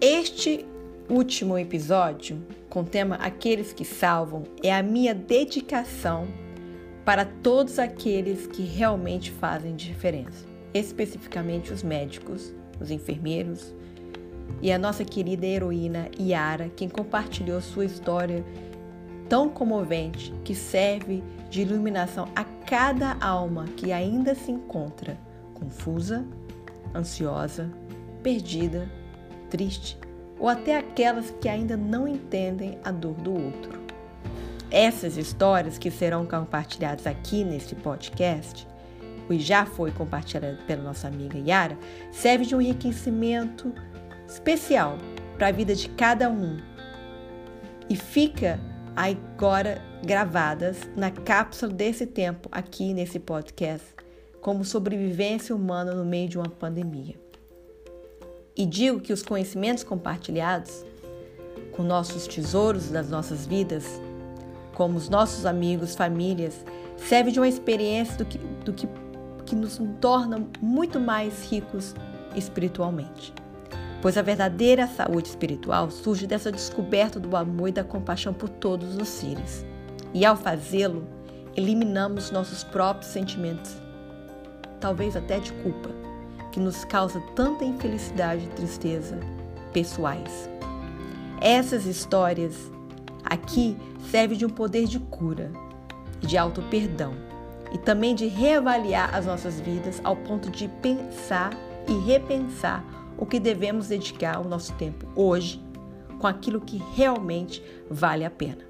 este 0.00 0.64
último 1.10 1.58
episódio, 1.58 2.42
com 2.70 2.80
o 2.80 2.84
tema 2.84 3.16
Aqueles 3.16 3.74
que 3.74 3.84
Salvam, 3.84 4.44
é 4.62 4.74
a 4.74 4.82
minha 4.82 5.14
dedicação 5.14 6.26
para 7.04 7.26
todos 7.26 7.78
aqueles 7.78 8.46
que 8.46 8.62
realmente 8.62 9.30
fazem 9.30 9.76
diferença 9.76 10.55
especificamente 10.78 11.72
os 11.72 11.82
médicos, 11.82 12.54
os 12.80 12.90
enfermeiros 12.90 13.74
e 14.62 14.72
a 14.72 14.78
nossa 14.78 15.04
querida 15.04 15.46
heroína 15.46 16.08
Yara, 16.18 16.70
quem 16.74 16.88
compartilhou 16.88 17.60
sua 17.60 17.84
história 17.84 18.44
tão 19.28 19.48
comovente 19.48 20.32
que 20.44 20.54
serve 20.54 21.22
de 21.50 21.62
iluminação 21.62 22.28
a 22.34 22.44
cada 22.44 23.16
alma 23.20 23.64
que 23.76 23.92
ainda 23.92 24.34
se 24.34 24.50
encontra 24.50 25.18
confusa, 25.54 26.24
ansiosa, 26.94 27.70
perdida, 28.22 28.90
triste 29.50 29.98
ou 30.38 30.48
até 30.48 30.76
aquelas 30.76 31.30
que 31.40 31.48
ainda 31.48 31.76
não 31.76 32.06
entendem 32.06 32.78
a 32.84 32.90
dor 32.90 33.14
do 33.14 33.32
outro. 33.32 33.80
Essas 34.70 35.16
histórias 35.16 35.78
que 35.78 35.90
serão 35.90 36.26
compartilhadas 36.26 37.06
aqui 37.06 37.44
neste 37.44 37.74
podcast 37.74 38.66
e 39.34 39.38
já 39.38 39.66
foi 39.66 39.90
compartilhada 39.90 40.58
pela 40.66 40.82
nossa 40.82 41.08
amiga 41.08 41.38
Yara, 41.38 41.78
serve 42.12 42.44
de 42.44 42.54
um 42.54 42.60
enriquecimento 42.60 43.72
especial 44.28 44.98
para 45.36 45.48
a 45.48 45.52
vida 45.52 45.74
de 45.74 45.88
cada 45.90 46.28
um. 46.30 46.58
E 47.88 47.96
fica 47.96 48.58
agora 48.94 49.80
gravadas 50.04 50.78
na 50.96 51.10
cápsula 51.10 51.72
desse 51.72 52.06
tempo 52.06 52.48
aqui 52.50 52.94
nesse 52.94 53.18
podcast, 53.18 53.86
como 54.40 54.64
sobrevivência 54.64 55.54
humana 55.54 55.94
no 55.94 56.04
meio 56.04 56.28
de 56.28 56.38
uma 56.38 56.48
pandemia. 56.48 57.14
E 58.56 58.64
digo 58.64 59.00
que 59.00 59.12
os 59.12 59.22
conhecimentos 59.22 59.84
compartilhados 59.84 60.84
com 61.72 61.82
nossos 61.82 62.26
tesouros 62.26 62.88
das 62.88 63.10
nossas 63.10 63.46
vidas, 63.46 63.84
como 64.74 64.96
os 64.96 65.08
nossos 65.08 65.44
amigos, 65.44 65.94
famílias, 65.94 66.64
serve 66.96 67.30
de 67.30 67.38
uma 67.38 67.48
experiência 67.48 68.16
do 68.16 68.24
que, 68.24 68.38
do 68.38 68.72
que 68.72 68.88
que 69.46 69.54
nos 69.54 69.80
torna 70.00 70.46
muito 70.60 71.00
mais 71.00 71.48
ricos 71.50 71.94
espiritualmente. 72.34 73.32
Pois 74.02 74.18
a 74.18 74.22
verdadeira 74.22 74.86
saúde 74.86 75.28
espiritual 75.28 75.90
surge 75.90 76.26
dessa 76.26 76.52
descoberta 76.52 77.18
do 77.18 77.34
amor 77.36 77.68
e 77.68 77.72
da 77.72 77.82
compaixão 77.82 78.34
por 78.34 78.48
todos 78.48 78.96
os 78.96 79.08
seres. 79.08 79.64
E 80.12 80.24
ao 80.24 80.36
fazê-lo, 80.36 81.06
eliminamos 81.56 82.30
nossos 82.30 82.62
próprios 82.62 83.10
sentimentos, 83.10 83.74
talvez 84.78 85.16
até 85.16 85.38
de 85.38 85.52
culpa, 85.54 85.90
que 86.52 86.60
nos 86.60 86.84
causa 86.84 87.20
tanta 87.34 87.64
infelicidade 87.64 88.44
e 88.44 88.48
tristeza 88.48 89.18
pessoais. 89.72 90.50
Essas 91.40 91.86
histórias 91.86 92.54
aqui 93.24 93.76
servem 94.10 94.36
de 94.36 94.44
um 94.44 94.50
poder 94.50 94.86
de 94.86 94.98
cura 94.98 95.50
e 96.22 96.26
de 96.26 96.36
auto-perdão 96.36 97.25
e 97.72 97.78
também 97.78 98.14
de 98.14 98.26
reavaliar 98.26 99.14
as 99.14 99.26
nossas 99.26 99.60
vidas 99.60 100.00
ao 100.04 100.16
ponto 100.16 100.50
de 100.50 100.68
pensar 100.68 101.50
e 101.88 101.92
repensar 102.06 102.84
o 103.18 103.24
que 103.24 103.40
devemos 103.40 103.88
dedicar 103.88 104.40
o 104.40 104.48
nosso 104.48 104.72
tempo 104.74 105.06
hoje 105.14 105.60
com 106.18 106.26
aquilo 106.26 106.60
que 106.60 106.82
realmente 106.94 107.62
vale 107.90 108.24
a 108.24 108.30
pena. 108.30 108.64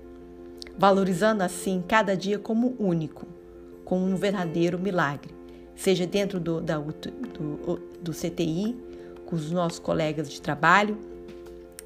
Valorizando 0.79 1.43
assim 1.43 1.83
cada 1.87 2.17
dia 2.17 2.39
como 2.39 2.77
único, 2.79 3.27
como 3.85 4.05
um 4.05 4.17
verdadeiro 4.17 4.79
milagre, 4.79 5.35
seja 5.75 6.07
dentro 6.07 6.39
do, 6.41 6.61
da, 6.61 6.79
do, 6.79 7.81
do 8.01 8.13
CTI, 8.13 8.77
com 9.25 9.37
os 9.37 9.51
nossos 9.51 9.79
colegas 9.79 10.31
de 10.31 10.41
trabalho, 10.41 10.99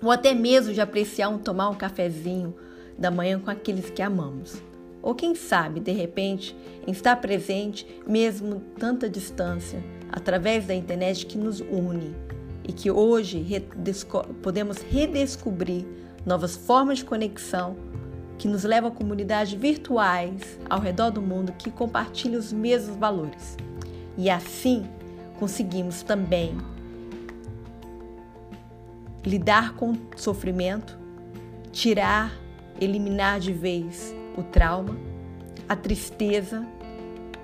ou 0.03 0.11
até 0.11 0.35
mesmo 0.35 0.73
de 0.73 0.81
apreciar 0.81 1.29
um 1.29 1.39
tomar 1.39 1.69
um 1.69 1.75
cafezinho 1.75 2.55
da 2.99 3.11
manhã 3.11 3.39
com 3.39 3.51
aqueles 3.51 3.91
que 3.91 4.03
amamos. 4.03 4.63
Ou 5.03 5.15
quem 5.15 5.35
sabe, 5.35 5.81
de 5.81 5.93
repente, 5.93 6.57
estar 6.87 7.17
presente, 7.17 7.87
mesmo 8.07 8.61
tanta 8.79 9.09
distância, 9.09 9.83
através 10.11 10.67
da 10.67 10.75
internet 10.75 11.27
que 11.27 11.39
nos 11.39 11.61
une 11.61 12.15
e 12.67 12.73
que 12.73 12.91
hoje 12.91 13.41
redesco 13.41 14.27
podemos 14.43 14.79
redescobrir 14.79 15.87
novas 16.27 16.57
formas 16.57 16.99
de 16.99 17.05
conexão 17.05 17.77
que 18.39 18.49
nos 18.49 18.65
levam 18.65 18.91
a 18.91 18.95
comunidades 18.95 19.53
virtuais 19.53 20.59
ao 20.69 20.81
redor 20.81 21.11
do 21.11 21.21
mundo 21.21 21.53
que 21.59 21.71
compartilham 21.71 22.39
os 22.39 22.53
mesmos 22.53 22.97
valores. 22.97 23.57
E 24.17 24.29
assim 24.29 24.87
conseguimos 25.39 26.03
também 26.03 26.57
lidar 29.25 29.75
com 29.75 29.93
o 29.93 29.99
sofrimento, 30.17 30.99
tirar, 31.73 32.33
eliminar 32.81 33.41
de 33.41 33.53
vez 33.53 34.15
o 34.41 34.45
trauma, 34.45 34.97
a 35.69 35.77
tristeza, 35.77 36.67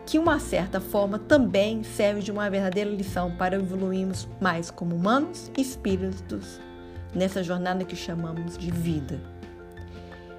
que 0.05 0.19
uma 0.19 0.39
certa 0.39 0.81
forma 0.81 1.19
também 1.19 1.83
serve 1.83 2.23
de 2.23 2.31
uma 2.31 2.49
verdadeira 2.49 2.91
lição 2.91 3.37
para 3.37 3.57
evoluirmos 3.57 4.29
mais 4.41 4.71
como 4.71 4.95
humanos 4.95 5.51
e 5.57 5.61
espíritos 5.61 6.61
nessa 7.15 7.43
jornada 7.43 7.85
que 7.85 7.97
chamamos 7.97 8.57
de 8.57 8.71
vida. 8.71 9.21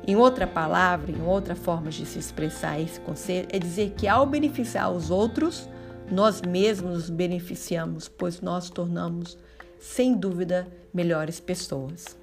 Em 0.07 0.15
outra 0.15 0.47
palavra, 0.47 1.11
em 1.11 1.21
outra 1.21 1.53
forma 1.53 1.89
de 1.89 2.05
se 2.05 2.17
expressar 2.17 2.79
esse 2.79 2.97
conceito, 3.01 3.53
é 3.53 3.59
dizer 3.59 3.91
que 3.91 4.07
ao 4.07 4.25
beneficiar 4.25 4.89
os 4.89 5.11
outros, 5.11 5.67
nós 6.09 6.41
mesmos 6.41 6.93
nos 6.93 7.09
beneficiamos, 7.09 8.07
pois 8.07 8.39
nós 8.39 8.69
tornamos, 8.69 9.37
sem 9.77 10.15
dúvida, 10.15 10.65
melhores 10.93 11.41
pessoas. 11.41 12.17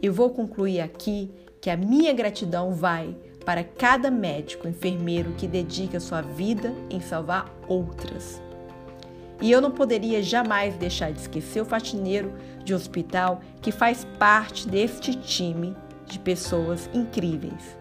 E 0.00 0.08
vou 0.08 0.30
concluir 0.30 0.80
aqui 0.80 1.28
que 1.60 1.70
a 1.70 1.76
minha 1.76 2.12
gratidão 2.12 2.72
vai 2.72 3.16
para 3.48 3.64
cada 3.64 4.10
médico, 4.10 4.68
enfermeiro 4.68 5.32
que 5.32 5.46
dedica 5.46 5.98
sua 5.98 6.20
vida 6.20 6.74
em 6.90 7.00
salvar 7.00 7.50
outras. 7.66 8.42
E 9.40 9.50
eu 9.50 9.58
não 9.58 9.70
poderia 9.70 10.22
jamais 10.22 10.74
deixar 10.74 11.10
de 11.12 11.20
esquecer 11.20 11.62
o 11.62 11.64
faxineiro 11.64 12.30
de 12.62 12.74
hospital 12.74 13.40
que 13.62 13.72
faz 13.72 14.06
parte 14.18 14.68
deste 14.68 15.14
time 15.14 15.74
de 16.04 16.18
pessoas 16.18 16.90
incríveis. 16.92 17.74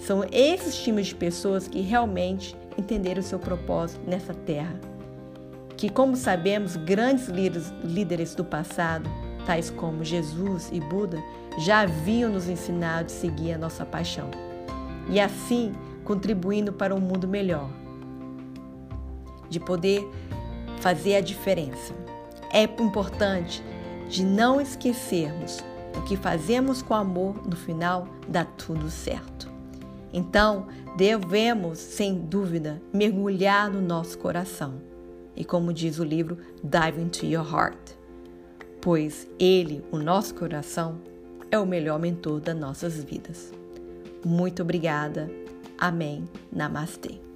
São 0.00 0.24
esses 0.32 0.74
times 0.82 1.06
de 1.06 1.14
pessoas 1.14 1.68
que 1.68 1.80
realmente 1.80 2.56
entenderam 2.76 3.20
o 3.20 3.24
seu 3.24 3.38
propósito 3.38 4.02
nessa 4.04 4.34
terra. 4.34 4.80
Que, 5.76 5.88
como 5.88 6.16
sabemos, 6.16 6.74
grandes 6.74 7.28
líderes 7.84 8.34
do 8.34 8.44
passado, 8.44 9.08
tais 9.46 9.70
como 9.70 10.02
Jesus 10.02 10.70
e 10.72 10.80
Buda, 10.80 11.22
já 11.58 11.82
haviam 11.82 12.32
nos 12.32 12.48
ensinado 12.48 13.06
a 13.06 13.08
seguir 13.10 13.52
a 13.52 13.58
nossa 13.58 13.86
paixão 13.86 14.51
e 15.08 15.20
assim 15.20 15.72
contribuindo 16.04 16.72
para 16.72 16.94
um 16.94 17.00
mundo 17.00 17.28
melhor. 17.28 17.68
De 19.48 19.60
poder 19.60 20.08
fazer 20.80 21.16
a 21.16 21.20
diferença. 21.20 21.94
É 22.52 22.62
importante 22.64 23.62
de 24.08 24.24
não 24.24 24.60
esquecermos 24.60 25.62
o 25.96 26.02
que 26.02 26.16
fazemos 26.16 26.82
com 26.82 26.94
amor, 26.94 27.46
no 27.46 27.56
final 27.56 28.08
dá 28.26 28.44
tudo 28.44 28.90
certo. 28.90 29.50
Então, 30.12 30.66
devemos, 30.96 31.78
sem 31.78 32.18
dúvida, 32.18 32.80
mergulhar 32.92 33.70
no 33.70 33.80
nosso 33.80 34.18
coração. 34.18 34.74
E 35.34 35.44
como 35.44 35.72
diz 35.72 35.98
o 35.98 36.04
livro, 36.04 36.38
dive 36.62 37.00
into 37.00 37.24
your 37.24 37.46
heart. 37.46 37.78
Pois 38.80 39.26
ele, 39.38 39.82
o 39.90 39.98
nosso 39.98 40.34
coração, 40.34 40.98
é 41.50 41.58
o 41.58 41.66
melhor 41.66 41.98
mentor 41.98 42.40
das 42.40 42.56
nossas 42.56 43.02
vidas. 43.02 43.52
Muito 44.24 44.62
obrigada. 44.62 45.30
Amém. 45.78 46.28
Namastê. 46.52 47.31